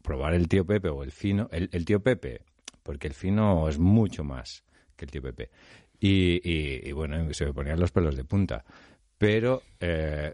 [0.01, 1.47] probar el tío Pepe o el fino.
[1.51, 2.41] El, el tío Pepe
[2.83, 4.63] porque el fino es mucho más
[4.95, 5.51] que el tío Pepe.
[5.99, 8.63] Y, bueno, se me ponían los pelos de punta.
[9.17, 10.33] Pero eh,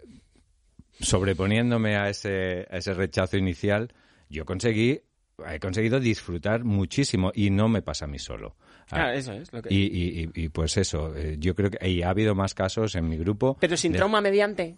[1.00, 3.94] sobreponiéndome a ese, a ese rechazo inicial,
[4.30, 5.02] yo conseguí
[5.50, 8.56] he conseguido disfrutar muchísimo y no me pasa a mí solo.
[8.92, 9.74] Ah, eso es lo que...
[9.74, 13.18] y, y, pues eso, eh, yo creo que y ha habido más casos en mi
[13.18, 13.58] grupo.
[13.60, 14.78] Pero sin trauma mediante.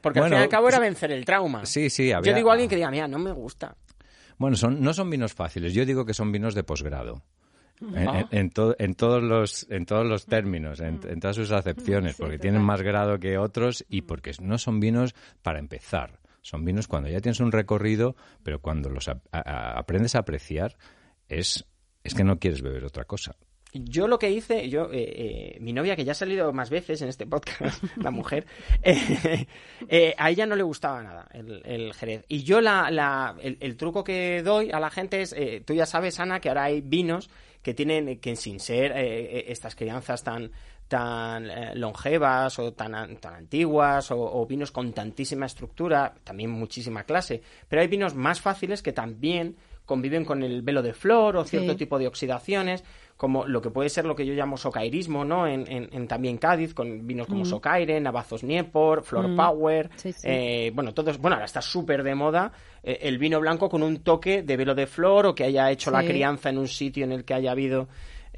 [0.00, 1.66] Porque al fin y al cabo era vencer el trauma.
[1.66, 3.76] Sí, sí, Yo digo a alguien que diga, mira, no me gusta.
[4.38, 7.22] Bueno, son, no son vinos fáciles, yo digo que son vinos de posgrado.
[7.80, 8.28] En, ah.
[8.30, 8.50] en,
[8.94, 13.38] todos los, en todos los términos, en, todas sus acepciones, porque tienen más grado que
[13.38, 16.20] otros y porque no son vinos para empezar.
[16.40, 20.76] Son vinos cuando ya tienes un recorrido, pero cuando los aprendes a apreciar,
[21.28, 21.66] es,
[22.02, 23.36] es que no quieres beber otra cosa.
[23.84, 27.02] Yo lo que hice, yo, eh, eh, mi novia, que ya ha salido más veces
[27.02, 28.46] en este podcast, la mujer,
[28.82, 32.24] eh, a ella no le gustaba nada el, Jerez.
[32.28, 36.20] Y yo la, la el, truco que doy a la gente es, tú ya sabes,
[36.20, 37.30] Ana, que ahora hay vinos
[37.62, 40.52] que tienen, que sin ser estas crianzas tan,
[40.88, 47.42] tan eh, longevas o tan, tan antiguas o, vinos con tantísima estructura, también muchísima clase,
[47.68, 51.76] pero hay vinos más fáciles que también conviven con el velo de flor o cierto
[51.76, 52.84] tipo de oxidaciones,
[53.16, 55.46] como lo que puede ser lo que yo llamo socairismo, ¿no?
[55.46, 57.46] En, en, también Cádiz, con vinos como mm.
[57.46, 59.36] Socaire, Navazos Niepor, Flor mm.
[59.36, 59.90] Power,
[60.22, 62.52] eh, bueno, todos, bueno, ahora está súper de moda
[62.82, 65.90] eh, el vino blanco con un toque de velo de flor o que haya hecho
[65.90, 67.88] la crianza en un sitio en el que haya habido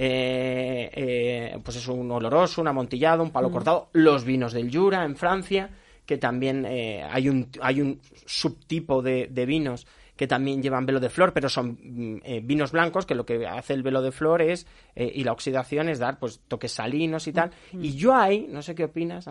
[0.00, 3.52] eh, eh, pues es un oloroso, un amontillado, un palo mm.
[3.52, 5.70] cortado, los vinos del Jura en Francia,
[6.06, 11.08] que también eh, hay, un, hay un subtipo de, vinos que también llevan velo de
[11.08, 14.66] flor, pero son mm, vinos blancos, que lo que hace el velo de flor es,
[14.94, 17.52] y la oxidación es dar pues toques salinos y tal.
[17.72, 17.84] Mm.
[17.84, 19.26] Y yo ahí, no sé qué opinas,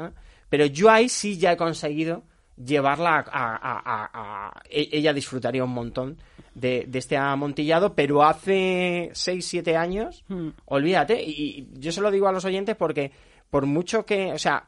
[0.50, 2.24] pero yo ahí sí ya he conseguido
[2.58, 6.18] llevarla a, e, ella disfrutaría un montón
[6.56, 10.50] de, este amontillado, pero hace 6, 7 años, hmm.
[10.66, 13.12] olvídate, y, yo se lo digo a los oyentes porque
[13.50, 14.68] por mucho que, o sea,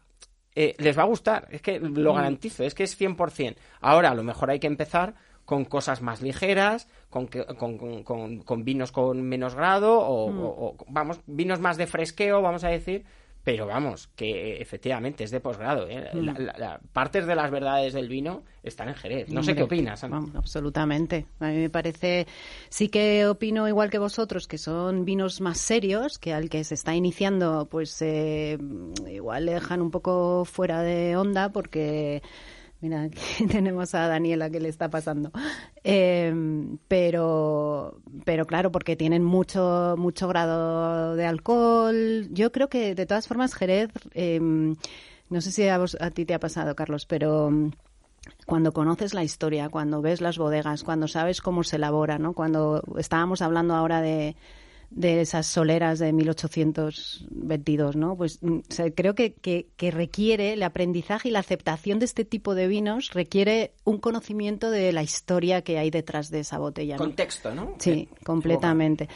[0.56, 2.16] eh, les va a gustar, es que lo hmm.
[2.16, 3.56] garantizo, es que es 100%.
[3.82, 5.16] Ahora a lo mejor hay que empezar
[5.50, 10.40] con cosas más ligeras, con, con, con, con vinos con menos grado o, hmm.
[10.40, 13.04] o, vamos, vinos más de fresqueo, vamos a decir,
[13.44, 15.88] pero vamos, que efectivamente es de posgrado.
[15.90, 16.08] ¿eh?
[16.14, 16.92] Mm.
[16.94, 19.30] partes de las verdades del vino están en Jerez.
[19.30, 20.04] No sé qué opinas.
[20.04, 21.26] absolutamente.
[21.40, 22.28] A mí me parece,
[22.70, 26.76] sí que opino igual que vosotros, que son vinos más serios, que al que se
[26.76, 28.60] está iniciando, pues eh,
[29.10, 32.22] igual le dejan un poco fuera de onda porque
[32.82, 33.20] Mira, aquí
[33.52, 35.32] tenemos a Daniela que le está pasando.
[35.84, 36.34] Eh,
[36.88, 42.28] pero, pero claro, porque tienen mucho, mucho grado de alcohol.
[42.32, 46.34] Yo creo que de todas formas Jerez, eh, no sé si a, a ti te
[46.34, 47.72] ha pasado, Carlos, pero mm,
[48.46, 52.34] cuando conoces la historia, cuando ves las bodegas, cuando sabes cómo se elabora, ¿no?
[52.34, 54.36] Cuando estábamos hablando ahora de,
[54.92, 58.16] de esas soleras de 1822, ¿no?
[58.18, 58.60] Pues mm,
[58.96, 63.74] creo que, que, requiere el aprendizaje y la aceptación de este tipo de vinos requiere
[63.84, 66.98] un conocimiento de la historia que hay detrás de esa botella.
[66.98, 67.76] Contexto, ¿no?
[67.80, 69.10] Sí, completamente.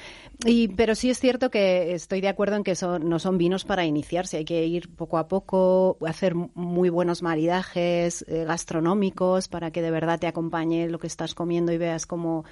[0.45, 3.65] Y, pero sí es cierto que estoy de acuerdo en que son, no son vinos
[3.65, 9.71] para iniciarse, hay que ir poco a poco, hacer muy buenos maridajes eh, gastronómicos para
[9.71, 12.45] que de verdad te acompañe lo que estás comiendo y veas cómo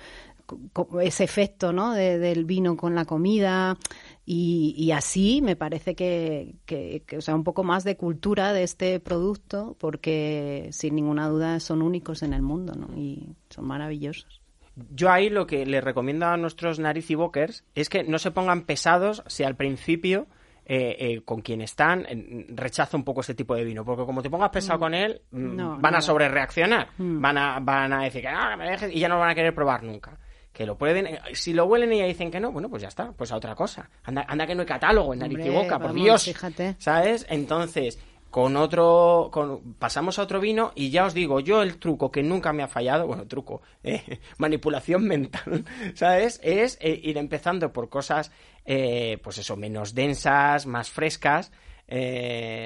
[1.01, 1.93] ese efecto ¿no?
[1.93, 3.77] del vino con la comida
[4.25, 8.99] y, así me parece que, que, o sea, un poco más de cultura de este
[8.99, 12.95] producto porque sin ninguna duda son únicos en el mundo ¿no?
[12.95, 14.41] y son maravillosos.
[14.89, 19.23] Yo ahí lo que les recomiendo a nuestros naricibokers es que no se pongan pesados
[19.27, 20.27] si al principio
[20.63, 22.05] eh, eh, con quien están
[22.49, 24.81] rechaza un poco este tipo de vino porque como te pongas pesado mm.
[24.81, 27.19] con él mm, van a sobre reaccionar mm.
[27.19, 29.55] van a van a decir que no, me dejes y ya no van a querer
[29.55, 30.17] probar nunca
[30.51, 31.07] que lo prueben.
[31.07, 33.35] Eh, si lo huelen y ya dicen que no, bueno, pues ya está, pues a
[33.35, 33.89] otra cosa.
[34.03, 36.23] Anda, anda que no hay catálogo en nariz y boca, por Dios.
[36.23, 36.75] Fíjate.
[36.79, 37.25] ¿Sabes?
[37.29, 37.99] Entonces,
[38.29, 42.23] con otro, con, pasamos a otro vino y ya os digo, yo el truco que
[42.23, 46.39] nunca me ha fallado, bueno, truco, eh, manipulación mental, ¿sabes?
[46.43, 48.31] Es eh, ir empezando por cosas,
[48.63, 51.51] pues eso, menos densas, más frescas,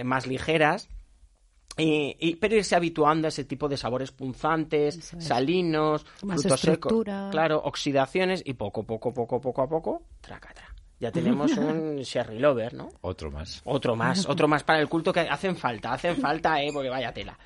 [0.04, 0.90] más ligeras
[1.78, 8.42] y, pero irse habituando a ese tipo de sabores punzantes, salinos, frutos secos, claro, oxidaciones
[8.46, 10.76] y poco, poco, poco, poco a poco, tracata.
[11.00, 12.90] Ya tenemos un Sherry Lover, ¿no?
[13.02, 13.62] Otro más.
[13.66, 17.14] Otro más, otro más para el culto que hacen falta, hacen falta, eh, porque vaya
[17.14, 17.38] tela.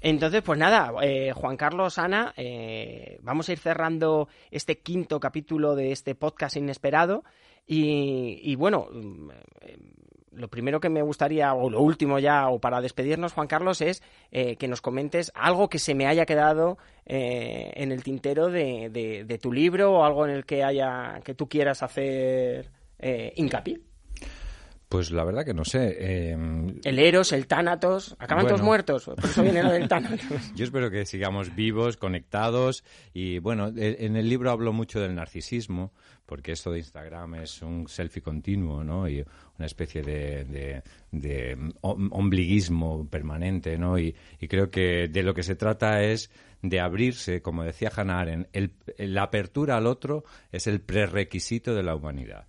[0.00, 5.74] Entonces, pues nada, eh, Juan Carlos, Ana, eh, vamos a ir cerrando este quinto capítulo
[5.74, 7.24] de este podcast inesperado.
[7.66, 8.88] Y, y bueno,
[10.32, 14.02] lo primero que me gustaría, o lo último ya, o para despedirnos, Juan Carlos, es
[14.30, 18.90] eh, que nos comentes algo que se me haya quedado eh, en el tintero de,
[18.90, 23.80] de, tu libro o algo en el que haya que tú quieras hacer eh, hincapié.
[24.90, 25.96] Pues la verdad que no sé.
[26.00, 26.36] Eh...
[26.82, 29.04] El Eros, el Tánatos, acaban todos muertos.
[29.04, 30.20] Por eso viene lo del Tánatos.
[30.56, 32.82] Yo espero que sigamos vivos, conectados.
[33.14, 35.92] Y bueno, e, en el libro hablo mucho del narcisismo,
[36.26, 39.08] porque esto de Instagram es un selfie continuo, ¿no?
[39.08, 39.24] Y
[39.58, 40.82] una especie de,
[41.12, 43.96] de, ombliguismo permanente, ¿no?
[43.96, 44.16] Y,
[44.48, 46.32] creo que de lo que se trata es
[46.62, 48.48] de abrirse, como decía Hannah Arendt,
[48.98, 52.48] la apertura al otro es el prerequisito de la humanidad.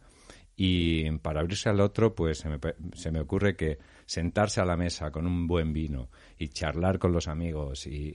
[0.63, 2.59] Y para abrirse al otro, pues se me,
[2.93, 7.11] se me, ocurre que sentarse a la mesa con un buen vino y charlar con
[7.11, 8.13] los amigos y,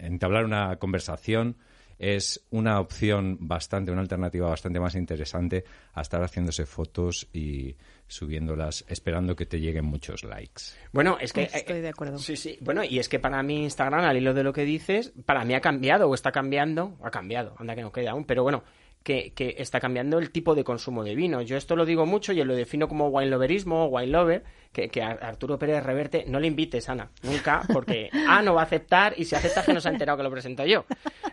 [0.00, 1.56] entablar una conversación
[1.96, 5.62] es una opción bastante, una alternativa bastante más interesante
[5.92, 7.76] a estar haciéndose fotos y
[8.08, 10.62] subiéndolas esperando que te lleguen muchos likes.
[10.90, 11.44] Bueno, es que...
[11.44, 12.18] Estoy de acuerdo.
[12.18, 12.58] Sí, sí.
[12.60, 15.54] Bueno, y es que para mí Instagram, al hilo de lo que dices, para mí
[15.54, 18.64] ha cambiado o está cambiando, ha cambiado, anda que no queda aún, pero bueno,
[19.08, 21.40] que, está cambiando el tipo de consumo de vino.
[21.40, 25.02] Yo esto lo digo mucho y lo defino como wine loverismo wine lover, que, que,
[25.02, 29.14] a Arturo Pérez Reverte no le invites, Ana, nunca, porque A no va a aceptar
[29.16, 30.84] y si acepta que no se ha enterado que lo presento yo.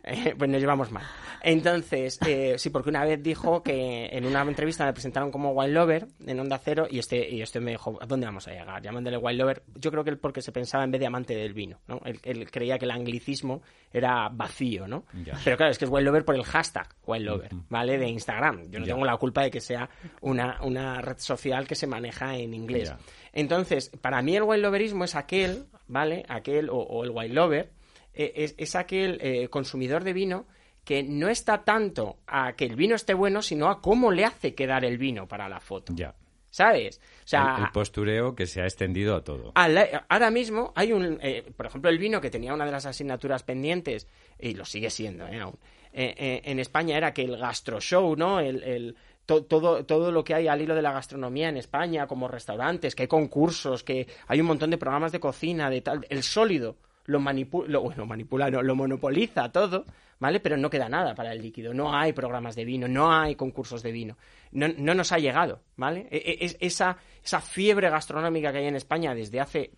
[0.07, 1.03] Eh, pues nos llevamos mal.
[1.41, 5.73] Entonces, eh, sí, porque una vez dijo que en una entrevista me presentaron como wine
[5.73, 8.81] lover en Onda Cero y este, y este me dijo, ¿a dónde vamos a llegar?
[8.81, 9.63] Llamándole wine lover.
[9.75, 12.01] Yo creo que él porque se pensaba en vez de amante del vino, ¿no?
[12.05, 15.05] Él, creía que el anglicismo era vacío, ¿no?
[15.43, 17.97] Pero claro, es que es wine lover por el hashtag wine lover, ¿vale?
[17.97, 18.69] De Instagram.
[18.69, 19.89] Yo no tengo la culpa de que sea
[20.21, 22.93] una, una red social que se maneja en inglés.
[23.35, 26.25] Entonces, para mí el wine loverismo es aquel, ¿vale?
[26.29, 27.71] Aquel, o, el wine lover,
[28.15, 30.45] eh, es, aquel eh, consumidor de vino
[30.83, 34.53] que no está tanto a que el vino esté bueno, sino a cómo le hace
[34.53, 35.93] quedar el vino para la foto.
[35.95, 36.15] Ya.
[36.49, 37.01] ¿Sabes?
[37.25, 39.51] O sea, el, postureo que se ha extendido a todo.
[39.53, 43.43] ahora mismo hay un, eh, por ejemplo, el vino que tenía una de las asignaturas
[43.43, 44.07] pendientes,
[44.39, 45.41] y lo sigue siendo ¿eh?
[45.41, 45.57] aún,
[45.91, 48.39] en España era que el gastro show, ¿no?
[48.39, 48.95] el,
[49.25, 53.03] todo, todo lo que hay al hilo de la gastronomía en España, como restaurantes, que
[53.03, 57.19] hay concursos, que hay un montón de programas de cocina, de tal, el sólido lo,
[57.19, 59.85] manipula, lo, bueno, manipula, no, lo monopoliza todo,
[60.19, 60.39] ¿vale?
[60.39, 63.83] Pero no queda nada para el líquido, no hay programas de vino, no hay concursos
[63.83, 64.17] de vino,
[64.51, 66.07] no, no nos ha llegado, ¿vale?
[66.11, 69.71] E, e, es, esa, esa fiebre gastronómica que hay en España desde hace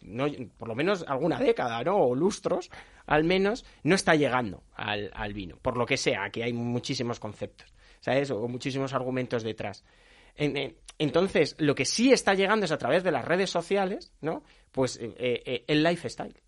[0.00, 1.96] no, por lo menos alguna década, ¿no?
[1.96, 2.70] O lustros,
[3.06, 7.20] al menos, no está llegando al, al vino, por lo que sea, que hay muchísimos
[7.20, 7.72] conceptos.
[8.02, 8.30] ¿sabes?
[8.30, 9.84] O muchísimos argumentos detrás.
[11.02, 14.44] Entonces, lo que sí está llegando es a través de las redes sociales, ¿no?
[14.70, 16.40] Pues eh, eh, el lifestyle.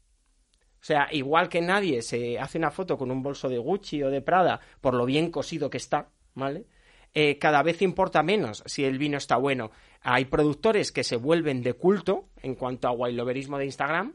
[0.80, 4.11] O sea, igual que nadie se hace una foto con un bolso de Gucci o
[4.11, 6.66] de Prada por lo bien cosido que está, ¿vale?
[7.14, 9.72] Eh, cada vez importa menos si el vino está bueno.
[10.03, 14.14] Hay productores que se vuelven de culto en cuanto a wailoverismo de Instagram.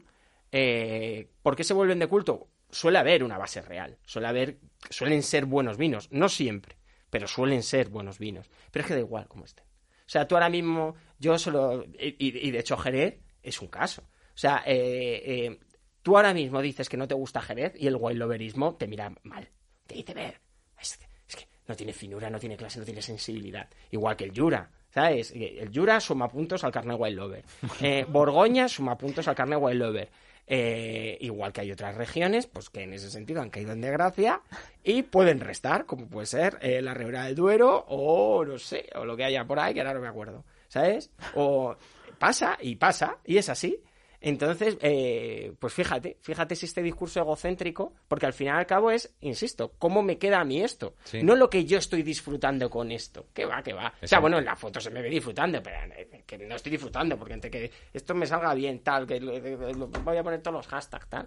[1.42, 2.48] ¿Por qué se vuelven de culto?
[2.70, 3.98] Suele haber una base real.
[4.04, 4.58] Suele haber,
[4.88, 6.08] suelen ser buenos vinos.
[6.12, 6.79] No siempre
[7.10, 8.48] pero suelen ser buenos vinos.
[8.70, 9.66] Pero es que da igual cómo estén.
[9.66, 14.02] O sea, tú ahora mismo, yo solo, y, de hecho Jerez es un caso.
[14.02, 15.60] O sea, eh, eh,
[16.02, 19.48] tú ahora mismo dices que no te gusta Jerez y el loverismo te mira mal.
[19.86, 20.40] Te dice, ver,
[20.80, 20.98] es
[21.36, 23.68] que, no tiene finura, no tiene clase, no tiene sensibilidad.
[23.90, 24.70] Igual que el Jura.
[24.92, 25.30] ¿Sabes?
[25.30, 27.44] El Jura suma puntos al carne Wild Lover.
[27.80, 30.10] Eh, Borgoña suma puntos al carne Wild Lover.
[30.52, 34.40] Eh, igual que hay otras regiones, pues que en ese sentido han caído en desgracia
[34.82, 39.04] y pueden restar, como puede ser eh, la Ribera del Duero o no sé, o
[39.04, 41.12] lo que haya por ahí, que ahora no me acuerdo, ¿sabes?
[41.36, 41.76] O
[42.18, 43.80] pasa y pasa, y es así.
[44.20, 48.90] Entonces, eh, pues fíjate, fíjate si este discurso egocéntrico, porque al final y al cabo
[48.90, 50.94] es, insisto, ¿cómo me queda a mí esto?
[51.22, 53.28] No lo que yo estoy disfrutando con esto.
[53.32, 53.94] Que va, que va.
[54.02, 56.72] O sea, bueno, en la foto se me ve disfrutando, pero eh, que no estoy
[56.72, 60.66] disfrutando, porque entre que esto me salga bien, tal, que voy a poner todos los
[60.66, 61.26] hashtags, tal.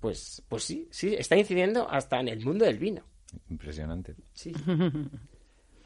[0.00, 3.02] Pues, pues sí, sí, está incidiendo hasta en el mundo del vino.
[3.50, 4.14] Impresionante.
[4.32, 4.52] Sí.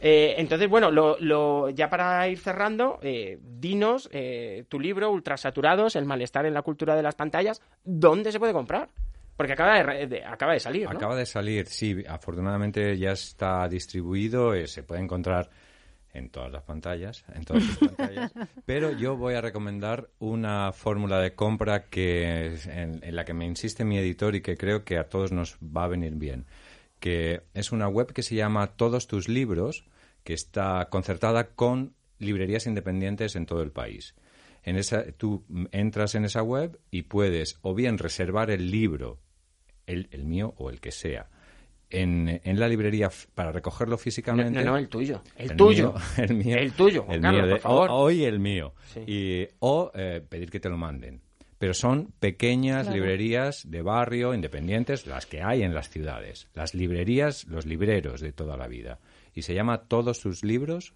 [0.07, 6.05] Eh, entonces, bueno, lo, ya para ir cerrando, eh, dinos eh, tu libro, Ultrasaturados, el
[6.05, 8.91] malestar en la cultura de las pantallas, ¿dónde se puede comprar?
[9.35, 10.99] Porque acaba de, acaba de salir, ¿no?
[10.99, 12.05] Acaba de salir, sí.
[12.07, 15.49] Afortunadamente ya está distribuido, se puede encontrar
[16.13, 18.35] en todas las pantallas, en todas las pantallas.
[18.67, 23.47] Pero yo voy a recomendar una fórmula de compra que en, en, la que me
[23.47, 26.45] insiste mi editor y que creo que a todos nos va a venir bien
[27.01, 29.85] que es una web que se llama Todos tus libros,
[30.25, 34.15] que está concertada con librerías independientes en todo el país.
[34.63, 39.19] En esa, tú entras en esa web y puedes o bien reservar el libro,
[39.87, 41.29] el, mío o el que sea,
[41.91, 44.65] en, en la librería para recogerlo físicamente.
[44.65, 45.23] No, no, el tuyo.
[45.37, 45.93] El, tuyo.
[45.93, 46.57] mío, el mío.
[46.57, 47.89] El tuyo, Juan el Carlos, mío por favor.
[47.93, 48.75] hoy el mío.
[48.95, 49.01] Sí.
[49.07, 51.21] Y, o eh, pedir que te lo manden.
[51.59, 52.97] Pero son pequeñas Claro.
[52.97, 56.49] librerías de barrio, independientes, las que hay en las ciudades.
[56.55, 58.99] Las librerías, los libreros de toda la vida.
[59.35, 60.95] Y se llama Todos sus libros.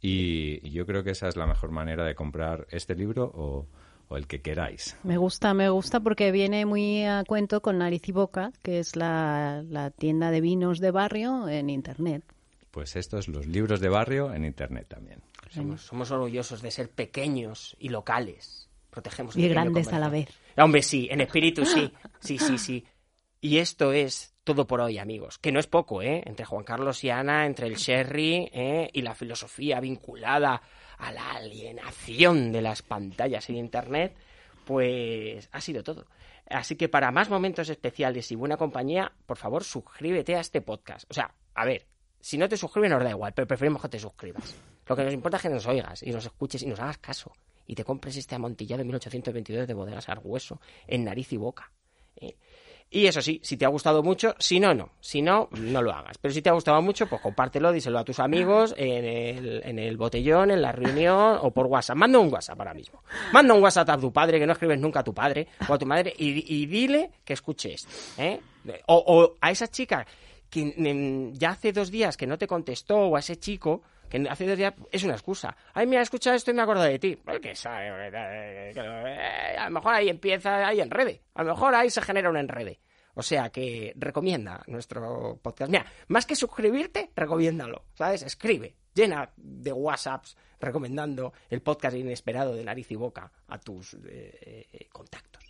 [0.00, 3.66] Y, y yo creo que esa es la mejor manera de comprar este libro o,
[4.08, 4.96] o el que queráis.
[5.04, 8.96] Me gusta, me gusta porque viene muy a cuento con Nariz y Boca, que es
[8.96, 12.24] la, la tienda de vinos de barrio en Internet.
[12.70, 15.20] Pues estos, los libros de barrio en Internet también.
[15.50, 18.68] Somos, somos orgullosos de ser pequeños y locales.
[18.90, 20.28] Protegemos Y grandes a la vez.
[20.56, 21.92] Hombre, sí, en espíritu sí.
[22.20, 22.84] Sí, sí, sí.
[23.40, 25.38] Y esto es todo por hoy, amigos.
[25.38, 26.22] Que no es poco, ¿eh?
[26.26, 28.90] Entre Juan Carlos y Ana, entre el sherry ¿eh?
[28.92, 30.62] y la filosofía vinculada
[30.98, 34.14] a la alienación de las pantallas en Internet,
[34.64, 36.06] pues ha sido todo.
[36.48, 41.08] Así que para más momentos especiales y buena compañía, por favor, suscríbete a este podcast.
[41.10, 41.86] O sea, a ver,
[42.18, 44.56] si no te suscribes nos da igual, pero preferimos que te suscribas.
[44.86, 47.32] Lo que nos importa es que nos oigas y nos escuches y nos hagas caso.
[47.66, 51.70] Y te compres este amontillado de 1822 de bodegas Argüeso en nariz y boca.
[52.92, 54.90] Y eso sí, si te ha gustado mucho, si no, no.
[55.00, 56.18] Si no, no lo hagas.
[56.18, 59.78] Pero si te ha gustado mucho, pues compártelo, díselo a tus amigos en el, en
[59.78, 61.96] el botellón, en la reunión o por WhatsApp.
[61.96, 63.04] Manda un WhatsApp ahora mismo.
[63.32, 65.78] Manda un WhatsApp a tu padre, que no escribes nunca a tu padre o a
[65.78, 67.88] tu madre, y, dile que escuche esto.
[68.18, 68.40] ¿eh?
[68.86, 70.04] O, o a esa chica
[70.50, 74.28] que mm, ya hace dos días que no te contestó, o a ese chico que
[74.28, 75.56] hace días es una excusa.
[75.72, 77.16] Ay, mira, he escuchado esto y me acuerdo de ti.
[77.40, 81.22] Que sabe, eh, eh, a lo mejor ahí empieza, ahí enrede.
[81.34, 82.80] A lo mejor ahí se genera un enrede.
[83.14, 85.70] O sea que recomienda nuestro podcast.
[85.70, 87.84] Mira, más que suscribirte, recomiéndalo.
[87.94, 88.22] ¿Sabes?
[88.22, 94.88] Escribe, llena de WhatsApps recomendando el podcast inesperado de nariz y boca a tus eh,
[94.92, 95.44] contactos.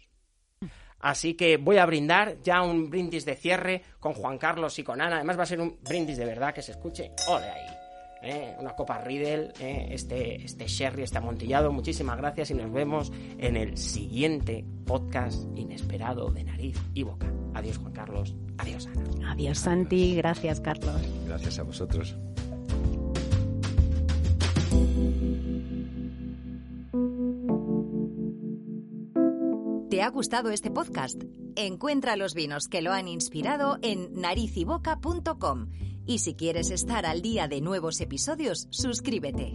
[0.98, 5.00] Así que voy a brindar ya un brindis de cierre con Juan Carlos y con
[5.00, 5.16] Ana.
[5.16, 7.10] Además va a ser un brindis de verdad que se escuche.
[7.26, 7.79] ¡Ole ahí!
[8.22, 8.56] ¿Eh?
[8.58, 9.88] Una copa Riddle, ¿eh?
[9.90, 11.72] este, este sherry, este amontillado.
[11.72, 17.32] Muchísimas gracias y nos vemos en el siguiente podcast inesperado de nariz y boca.
[17.54, 18.34] Adiós Juan Carlos.
[18.58, 19.32] Adiós Ana.
[19.32, 20.16] Adiós, Santi.
[20.16, 21.00] Gracias, Carlos.
[21.26, 22.16] Gracias a vosotros.
[29.90, 31.22] ¿Te ha gustado este podcast?
[31.56, 35.66] Encuentra los vinos que lo han inspirado en narizyboca.com
[36.10, 39.54] y si quieres estar al día de nuevos episodios, suscríbete.